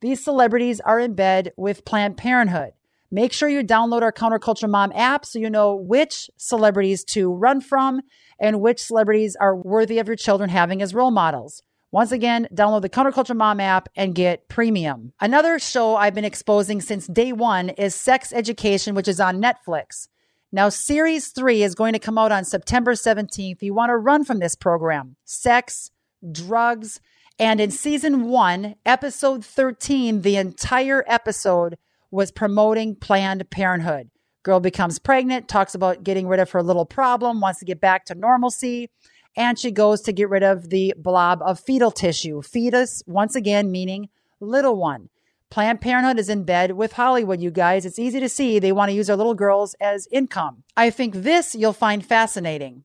These 0.02 0.24
celebrities 0.24 0.80
are 0.80 1.00
in 1.00 1.14
bed 1.14 1.52
with 1.58 1.86
Planned 1.86 2.18
Parenthood. 2.18 2.72
Make 3.12 3.34
sure 3.34 3.50
you 3.50 3.64
download 3.64 4.04
our 4.04 4.12
Counterculture 4.12 4.70
Mom 4.70 4.92
app 4.94 5.26
so 5.26 5.40
you 5.40 5.50
know 5.50 5.76
which 5.76 6.30
celebrities 6.38 7.04
to 7.06 7.34
run 7.34 7.60
from 7.60 8.02
and 8.40 8.62
which 8.62 8.82
celebrities 8.82 9.36
are 9.40 9.56
worthy 9.56 9.98
of 9.98 10.08
your 10.08 10.16
children 10.16 10.50
having 10.50 10.82
as 10.82 10.94
role 10.94 11.12
models. 11.12 11.64
Once 11.92 12.12
again, 12.12 12.48
download 12.54 12.84
the 12.84 12.90
Counterculture 12.90 13.36
Mom 13.36 13.60
app 13.60 13.90
and 13.96 14.14
get 14.14 14.48
premium. 14.48 15.12
Another 15.20 15.58
show 15.58 15.96
I've 15.96 16.14
been 16.14 16.24
exposing 16.24 16.82
since 16.82 17.08
day 17.08 17.34
one 17.34 17.70
is 17.70 17.96
Sex 17.96 18.32
Education, 18.32 18.94
which 18.94 19.08
is 19.08 19.20
on 19.20 19.42
Netflix. 19.42 20.08
Now, 20.52 20.70
series 20.70 21.28
three 21.28 21.62
is 21.62 21.76
going 21.76 21.94
to 21.94 22.00
come 22.00 22.18
out 22.18 22.32
on 22.32 22.44
September 22.44 22.94
17th. 22.94 23.62
You 23.62 23.74
want 23.76 23.92
to 23.92 23.98
run 23.98 24.24
from 24.24 24.40
this 24.40 24.56
program 24.56 25.16
sex, 25.24 25.92
drugs, 26.32 27.00
and 27.38 27.62
in 27.62 27.70
season 27.70 28.26
one, 28.26 28.76
episode 28.84 29.46
13, 29.46 30.24
the 30.24 30.38
entire 30.38 31.04
episode 31.08 31.78
was 32.10 32.32
promoting 32.32 32.96
Planned 32.96 33.48
Parenthood. 33.52 34.10
Girl 34.42 34.60
becomes 34.60 34.98
pregnant, 34.98 35.48
talks 35.48 35.76
about 35.76 36.04
getting 36.04 36.28
rid 36.28 36.40
of 36.40 36.50
her 36.52 36.64
little 36.64 36.86
problem, 36.86 37.40
wants 37.42 37.60
to 37.60 37.66
get 37.66 37.80
back 37.80 38.06
to 38.06 38.16
normalcy, 38.16 38.90
and 39.38 39.60
she 39.60 39.70
goes 39.70 40.02
to 40.02 40.12
get 40.12 40.30
rid 40.30 40.44
of 40.44 40.70
the 40.70 40.96
blob 40.98 41.42
of 41.44 41.60
fetal 41.60 41.92
tissue. 41.92 42.42
Fetus, 42.42 43.04
once 43.06 43.36
again, 43.36 43.72
meaning 43.72 44.10
little 44.40 44.76
one. 44.76 45.10
Planned 45.50 45.82
Parenthood 45.82 46.20
is 46.20 46.30
in 46.30 46.44
bed 46.44 46.74
with 46.74 46.94
Hollywood, 46.94 47.42
you 47.42 47.50
guys. 47.50 47.84
It's 47.84 47.98
easy 47.98 48.20
to 48.20 48.30
see 48.30 48.60
they 48.60 48.72
want 48.72 48.90
to 48.90 48.96
use 48.96 49.10
our 49.10 49.18
little 49.18 49.34
girls 49.34 49.74
as 49.82 50.08
income. 50.12 50.64
I 50.78 50.92
think 50.92 51.16
this 51.16 51.56
you'll 51.56 51.74
find 51.74 52.06
fascinating. 52.06 52.84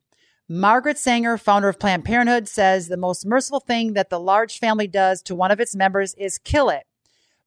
Margaret 0.49 0.99
Sanger, 0.99 1.37
founder 1.37 1.69
of 1.69 1.79
Planned 1.79 2.07
Parenthood, 2.07 2.49
says 2.49 2.89
the 2.89 2.97
most 2.97 3.27
merciful 3.27 3.61
thing 3.61 3.93
that 3.95 4.09
the 4.09 4.21
large 4.21 4.59
family 4.59 4.87
does 4.87 5.21
to 5.23 5.35
one 5.35 5.51
of 5.51 5.61
its 5.61 5.77
members 5.77 6.15
is 6.15 6.39
kill 6.39 6.71
it. 6.71 6.85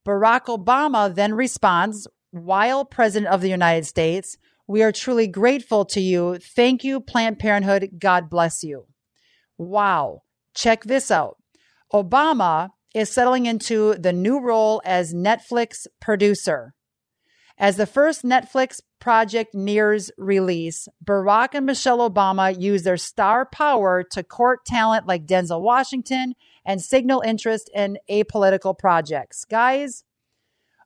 Barack 0.05 0.45
Obama 0.45 1.13
then 1.13 1.33
responds, 1.33 2.07
while 2.31 2.85
President 2.85 3.31
of 3.31 3.41
the 3.41 3.49
United 3.49 3.85
States, 3.85 4.37
we 4.67 4.83
are 4.83 4.91
truly 4.91 5.27
grateful 5.27 5.85
to 5.85 5.99
you. 5.99 6.37
Thank 6.37 6.83
you, 6.83 6.99
Planned 6.99 7.39
Parenthood. 7.39 7.91
God 7.97 8.29
bless 8.29 8.63
you. 8.63 8.85
Wow. 9.57 10.21
Check 10.53 10.83
this 10.83 11.09
out. 11.09 11.37
Obama 11.93 12.71
is 12.97 13.09
settling 13.09 13.45
into 13.45 13.95
the 13.95 14.13
new 14.13 14.39
role 14.39 14.81
as 14.85 15.13
Netflix 15.13 15.87
producer. 15.99 16.73
As 17.59 17.77
the 17.77 17.87
first 17.87 18.23
Netflix 18.23 18.81
project 18.99 19.55
nears 19.55 20.11
release, 20.17 20.87
Barack 21.03 21.49
and 21.53 21.65
Michelle 21.65 22.07
Obama 22.07 22.59
use 22.59 22.83
their 22.83 22.97
star 22.97 23.47
power 23.47 24.03
to 24.11 24.23
court 24.23 24.65
talent 24.65 25.07
like 25.07 25.25
Denzel 25.25 25.61
Washington 25.61 26.35
and 26.65 26.81
signal 26.81 27.21
interest 27.21 27.69
in 27.73 27.97
apolitical 28.09 28.77
projects. 28.77 29.43
Guys, 29.45 30.03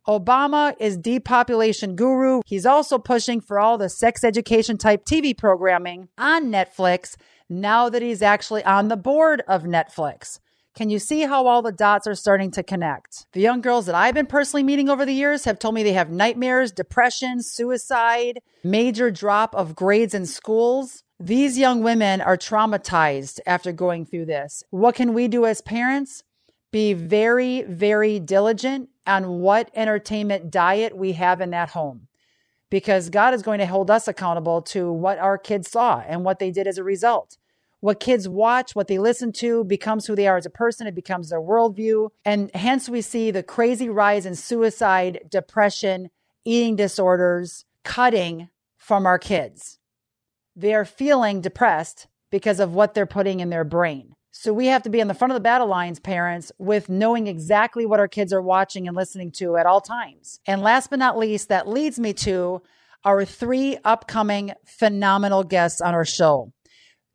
Obama 0.08 0.74
is 0.80 0.98
depopulation 0.98 1.96
guru. 1.96 2.42
He's 2.46 2.66
also 2.66 2.98
pushing 2.98 3.42
for 3.42 3.60
all 3.60 3.78
the 3.78 3.90
sex 3.90 4.24
education 4.24 4.78
type 4.78 5.06
TV 5.06 5.38
programming 5.38 6.08
on 6.18 6.46
Netflix 6.46 7.16
now 7.50 7.90
that 7.90 8.02
he's 8.02 8.22
actually 8.22 8.64
on 8.64 8.88
the 8.88 8.98
board 8.98 9.44
of 9.48 9.64
Netflix. 9.64 10.40
Can 10.74 10.90
you 10.90 11.00
see 11.00 11.22
how 11.22 11.48
all 11.48 11.62
the 11.62 11.74
dots 11.74 12.08
are 12.08 12.16
starting 12.16 12.50
to 12.52 12.64
connect? 12.64 13.26
The 13.34 13.42
young 13.42 13.60
girls 13.60 13.86
that 13.88 13.96
I've 13.96 14.14
been 14.14 14.26
personally 14.26 14.64
meeting 14.64 14.90
over 14.90 15.06
the 15.06 15.14
years 15.14 15.44
have 15.44 15.60
told 15.60 15.76
me 15.76 15.84
they 15.84 15.94
have 15.94 16.10
nightmares, 16.10 16.72
depression, 16.72 17.44
suicide, 17.44 18.40
major 18.64 19.12
drop 19.12 19.54
of 19.54 19.76
grades 19.76 20.14
in 20.14 20.26
schools. 20.26 21.04
These 21.20 21.58
young 21.58 21.84
women 21.84 22.22
are 22.22 22.38
traumatized 22.38 23.42
after 23.46 23.74
going 23.74 24.06
through 24.06 24.28
this. 24.28 24.64
What 24.70 24.96
can 24.96 25.14
we 25.14 25.28
do 25.28 25.46
as 25.46 25.60
parents? 25.62 26.24
Be 26.72 26.94
very, 26.94 27.64
very 27.64 28.20
diligent 28.20 28.90
on 29.06 29.40
what 29.40 29.70
entertainment 29.76 30.52
diet 30.52 30.96
we 30.96 31.12
have 31.14 31.42
in 31.42 31.50
that 31.50 31.72
home 31.72 32.08
because 32.70 33.10
God 33.10 33.34
is 33.34 33.44
going 33.44 33.60
to 33.60 33.66
hold 33.66 33.92
us 33.92 34.08
accountable 34.08 34.62
to 34.64 34.90
what 34.92 35.20
our 35.20 35.38
kids 35.38 35.70
saw 35.70 36.02
and 36.08 36.24
what 36.24 36.40
they 36.40 36.50
did 36.50 36.66
as 36.66 36.78
a 36.78 36.84
result 36.84 37.38
what 37.82 38.00
kids 38.00 38.30
watch, 38.30 38.76
what 38.76 38.88
they 38.88 39.00
listen 39.00 39.34
to 39.34 39.64
becomes 39.64 40.06
who 40.06 40.16
they 40.16 40.28
are 40.28 40.38
as 40.38 40.46
a 40.46 40.52
person. 40.52 40.88
It 40.88 40.96
becomes 40.96 41.30
their 41.30 41.42
worldview. 41.42 42.10
And 42.24 42.50
hence 42.54 42.88
we 42.88 43.02
see 43.02 43.32
the 43.32 43.44
crazy 43.44 43.90
rise 43.90 44.26
in 44.26 44.36
suicide, 44.36 45.22
depression, 45.30 46.10
eating 46.46 46.76
disorders, 46.76 47.66
cutting 47.84 48.50
from 48.78 49.06
our 49.06 49.20
kids. 49.20 49.80
They 50.56 50.74
are 50.74 50.86
feeling 50.86 51.42
depressed 51.42 52.08
because 52.30 52.60
of 52.60 52.74
what 52.74 52.94
they're 52.94 53.06
putting 53.06 53.40
in 53.40 53.50
their 53.50 53.64
brain. 53.64 54.16
So 54.32 54.54
we 54.54 54.68
have 54.68 54.84
to 54.84 54.90
be 54.90 55.02
on 55.02 55.08
the 55.08 55.14
front 55.14 55.32
of 55.32 55.36
the 55.36 55.42
battle 55.42 55.68
lines, 55.68 56.00
parents, 56.00 56.52
with 56.58 56.88
knowing 56.88 57.28
exactly 57.28 57.86
what 57.86 58.00
our 58.00 58.08
kids 58.08 58.32
are 58.32 58.42
watching 58.42 58.88
and 58.88 58.96
listening 58.96 59.32
to 59.34 59.58
at 59.58 59.66
all 59.66 59.82
times. 59.82 60.40
And 60.46 60.62
last 60.62 60.90
but 60.90 61.00
not 61.00 61.18
least, 61.18 61.50
that 61.50 61.68
leads 61.68 62.00
me 62.00 62.14
to 62.14 62.62
our 63.04 63.26
three 63.26 63.78
upcoming 63.84 64.54
phenomenal 64.66 65.44
guests 65.44 65.82
on 65.82 65.94
our 65.94 66.06
show. 66.06 66.54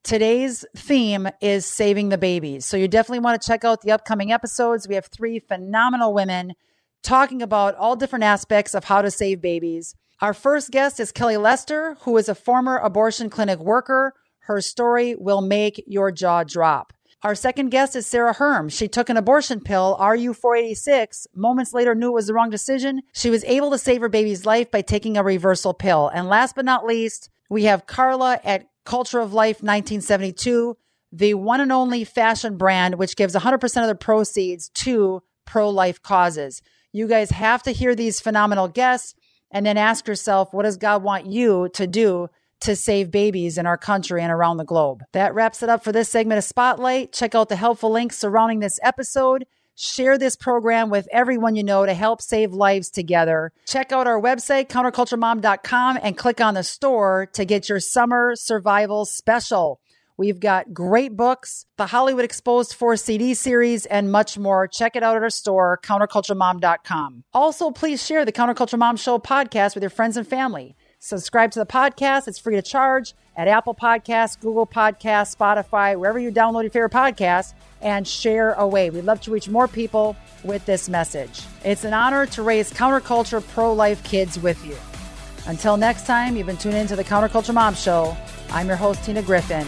Today's 0.06 0.64
theme 0.76 1.28
is 1.40 1.66
saving 1.66 2.10
the 2.10 2.16
babies. 2.16 2.64
So 2.64 2.76
you 2.76 2.86
definitely 2.86 3.18
want 3.18 3.42
to 3.42 3.44
check 3.44 3.64
out 3.64 3.82
the 3.82 3.90
upcoming 3.90 4.30
episodes. 4.30 4.86
We 4.86 4.94
have 4.94 5.06
three 5.06 5.40
phenomenal 5.40 6.14
women 6.14 6.52
talking 7.02 7.42
about 7.42 7.74
all 7.74 7.96
different 7.96 8.22
aspects 8.22 8.72
of 8.72 8.84
how 8.84 9.02
to 9.02 9.10
save 9.10 9.40
babies. 9.40 9.96
Our 10.20 10.32
first 10.32 10.70
guest 10.70 11.00
is 11.00 11.10
Kelly 11.10 11.36
Lester, 11.36 11.96
who 12.02 12.16
is 12.18 12.28
a 12.28 12.36
former 12.36 12.76
abortion 12.76 13.28
clinic 13.30 13.58
worker. 13.58 14.12
Her 14.42 14.60
story 14.60 15.16
will 15.16 15.40
make 15.40 15.82
your 15.88 16.12
jaw 16.12 16.44
drop. 16.44 16.92
Our 17.24 17.34
second 17.34 17.70
guest 17.70 17.96
is 17.96 18.06
Sarah 18.06 18.34
Herm. 18.34 18.68
She 18.68 18.86
took 18.86 19.10
an 19.10 19.16
abortion 19.16 19.60
pill, 19.60 19.96
RU486, 19.98 21.26
moments 21.34 21.74
later 21.74 21.96
knew 21.96 22.10
it 22.10 22.14
was 22.14 22.28
the 22.28 22.34
wrong 22.34 22.50
decision. 22.50 23.02
She 23.12 23.28
was 23.28 23.42
able 23.42 23.72
to 23.72 23.78
save 23.78 24.02
her 24.02 24.08
baby's 24.08 24.46
life 24.46 24.70
by 24.70 24.82
taking 24.82 25.16
a 25.16 25.24
reversal 25.24 25.74
pill. 25.74 26.12
And 26.14 26.28
last 26.28 26.54
but 26.54 26.64
not 26.64 26.86
least, 26.86 27.28
we 27.50 27.64
have 27.64 27.86
Carla 27.86 28.38
at 28.44 28.66
Culture 28.86 29.20
of 29.20 29.34
Life 29.34 29.56
1972, 29.56 30.76
the 31.12 31.34
one 31.34 31.60
and 31.60 31.72
only 31.72 32.04
fashion 32.04 32.56
brand 32.56 32.94
which 32.94 33.16
gives 33.16 33.34
100% 33.34 33.82
of 33.82 33.88
the 33.88 33.94
proceeds 33.94 34.70
to 34.70 35.22
pro 35.44 35.68
life 35.68 36.00
causes. 36.00 36.62
You 36.92 37.06
guys 37.06 37.30
have 37.30 37.62
to 37.64 37.72
hear 37.72 37.94
these 37.94 38.20
phenomenal 38.20 38.68
guests 38.68 39.14
and 39.50 39.66
then 39.66 39.76
ask 39.76 40.08
yourself, 40.08 40.52
what 40.52 40.62
does 40.62 40.76
God 40.76 41.02
want 41.02 41.26
you 41.26 41.68
to 41.74 41.86
do 41.86 42.28
to 42.62 42.74
save 42.74 43.10
babies 43.10 43.58
in 43.58 43.66
our 43.66 43.76
country 43.76 44.22
and 44.22 44.32
around 44.32 44.56
the 44.56 44.64
globe? 44.64 45.02
That 45.12 45.34
wraps 45.34 45.62
it 45.62 45.68
up 45.68 45.84
for 45.84 45.92
this 45.92 46.08
segment 46.08 46.38
of 46.38 46.44
Spotlight. 46.44 47.12
Check 47.12 47.34
out 47.34 47.48
the 47.48 47.56
helpful 47.56 47.90
links 47.90 48.18
surrounding 48.18 48.60
this 48.60 48.80
episode. 48.82 49.46
Share 49.76 50.16
this 50.16 50.36
program 50.36 50.88
with 50.88 51.06
everyone 51.12 51.54
you 51.54 51.62
know 51.62 51.84
to 51.84 51.92
help 51.92 52.22
save 52.22 52.54
lives 52.54 52.88
together. 52.88 53.52
Check 53.66 53.92
out 53.92 54.06
our 54.06 54.18
website, 54.18 54.68
counterculturemom.com, 54.68 55.98
and 56.02 56.16
click 56.16 56.40
on 56.40 56.54
the 56.54 56.62
store 56.62 57.28
to 57.34 57.44
get 57.44 57.68
your 57.68 57.78
summer 57.78 58.34
survival 58.36 59.04
special. 59.04 59.80
We've 60.16 60.40
got 60.40 60.72
great 60.72 61.14
books, 61.14 61.66
the 61.76 61.86
Hollywood 61.86 62.24
Exposed 62.24 62.72
4 62.72 62.96
CD 62.96 63.34
series, 63.34 63.84
and 63.84 64.10
much 64.10 64.38
more. 64.38 64.66
Check 64.66 64.96
it 64.96 65.02
out 65.02 65.14
at 65.14 65.22
our 65.22 65.28
store, 65.28 65.78
counterculturemom.com. 65.82 67.24
Also, 67.34 67.70
please 67.70 68.04
share 68.04 68.24
the 68.24 68.32
Counterculture 68.32 68.78
Mom 68.78 68.96
Show 68.96 69.18
podcast 69.18 69.74
with 69.74 69.82
your 69.82 69.90
friends 69.90 70.16
and 70.16 70.26
family. 70.26 70.74
Subscribe 71.06 71.52
to 71.52 71.60
the 71.60 71.66
podcast. 71.66 72.26
It's 72.26 72.40
free 72.40 72.56
to 72.56 72.62
charge 72.62 73.14
at 73.36 73.46
Apple 73.46 73.76
Podcasts, 73.76 74.40
Google 74.40 74.66
Podcasts, 74.66 75.36
Spotify, 75.36 75.96
wherever 75.96 76.18
you 76.18 76.32
download 76.32 76.62
your 76.62 76.72
favorite 76.72 76.90
podcast, 76.90 77.54
and 77.80 78.08
share 78.08 78.54
away. 78.54 78.90
We'd 78.90 79.04
love 79.04 79.20
to 79.20 79.30
reach 79.30 79.48
more 79.48 79.68
people 79.68 80.16
with 80.42 80.66
this 80.66 80.88
message. 80.88 81.42
It's 81.62 81.84
an 81.84 81.94
honor 81.94 82.26
to 82.26 82.42
raise 82.42 82.72
counterculture 82.72 83.46
pro 83.50 83.72
life 83.72 84.02
kids 84.02 84.36
with 84.36 84.66
you. 84.66 84.76
Until 85.46 85.76
next 85.76 86.06
time, 86.06 86.36
you've 86.36 86.48
been 86.48 86.56
tuning 86.56 86.80
into 86.80 86.96
the 86.96 87.04
Counterculture 87.04 87.54
Mom 87.54 87.76
Show. 87.76 88.16
I'm 88.50 88.66
your 88.66 88.74
host, 88.74 89.04
Tina 89.04 89.22
Griffin. 89.22 89.64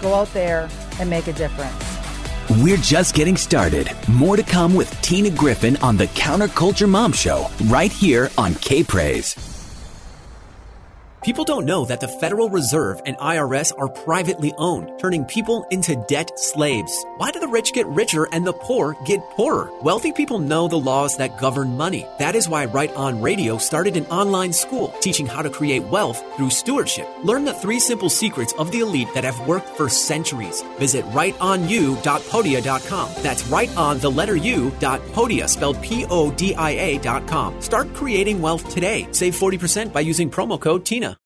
Go 0.00 0.14
out 0.14 0.34
there 0.34 0.68
and 0.98 1.08
make 1.08 1.28
a 1.28 1.32
difference. 1.32 2.60
We're 2.60 2.76
just 2.78 3.14
getting 3.14 3.36
started. 3.36 3.88
More 4.08 4.36
to 4.36 4.42
come 4.42 4.74
with 4.74 4.90
Tina 5.00 5.30
Griffin 5.30 5.76
on 5.76 5.96
the 5.96 6.08
Counterculture 6.08 6.88
Mom 6.88 7.12
Show, 7.12 7.46
right 7.66 7.92
here 7.92 8.30
on 8.36 8.56
K 8.56 8.82
Praise. 8.82 9.51
People 11.22 11.44
don't 11.44 11.64
know 11.66 11.84
that 11.84 12.00
the 12.00 12.08
Federal 12.08 12.50
Reserve 12.50 13.00
and 13.06 13.16
IRS 13.18 13.72
are 13.78 13.86
privately 13.88 14.52
owned, 14.58 14.90
turning 14.98 15.24
people 15.24 15.64
into 15.70 15.94
debt 16.08 16.36
slaves. 16.36 16.92
Why 17.16 17.30
do 17.30 17.38
the 17.38 17.46
rich 17.46 17.72
get 17.72 17.86
richer 17.86 18.26
and 18.32 18.44
the 18.44 18.52
poor 18.52 18.96
get 19.04 19.20
poorer? 19.30 19.70
Wealthy 19.82 20.10
people 20.10 20.40
know 20.40 20.66
the 20.66 20.80
laws 20.80 21.16
that 21.18 21.38
govern 21.38 21.76
money. 21.76 22.04
That 22.18 22.34
is 22.34 22.48
why 22.48 22.64
Right 22.64 22.92
On 22.96 23.22
Radio 23.22 23.56
started 23.56 23.96
an 23.96 24.06
online 24.06 24.52
school 24.52 24.92
teaching 24.98 25.26
how 25.26 25.42
to 25.42 25.50
create 25.50 25.84
wealth 25.84 26.20
through 26.36 26.50
stewardship. 26.50 27.08
Learn 27.22 27.44
the 27.44 27.54
three 27.54 27.78
simple 27.78 28.10
secrets 28.10 28.52
of 28.54 28.72
the 28.72 28.80
elite 28.80 29.14
that 29.14 29.22
have 29.22 29.46
worked 29.46 29.68
for 29.76 29.88
centuries. 29.88 30.62
Visit 30.80 31.04
rightonu.podia.com. 31.12 33.10
That's 33.22 33.46
right 33.46 33.76
on 33.76 34.00
the 34.00 34.10
letter 34.10 34.34
U 34.34 34.72
dot 34.80 35.00
podia, 35.12 35.48
spelled 35.48 35.80
P 35.82 36.04
O 36.06 36.32
D 36.32 36.52
I 36.56 36.70
A 36.70 36.98
dot 36.98 37.28
com. 37.28 37.62
Start 37.62 37.94
creating 37.94 38.42
wealth 38.42 38.68
today. 38.70 39.06
Save 39.12 39.36
40% 39.36 39.92
by 39.92 40.00
using 40.00 40.28
promo 40.28 40.58
code 40.58 40.84
TINA. 40.84 41.11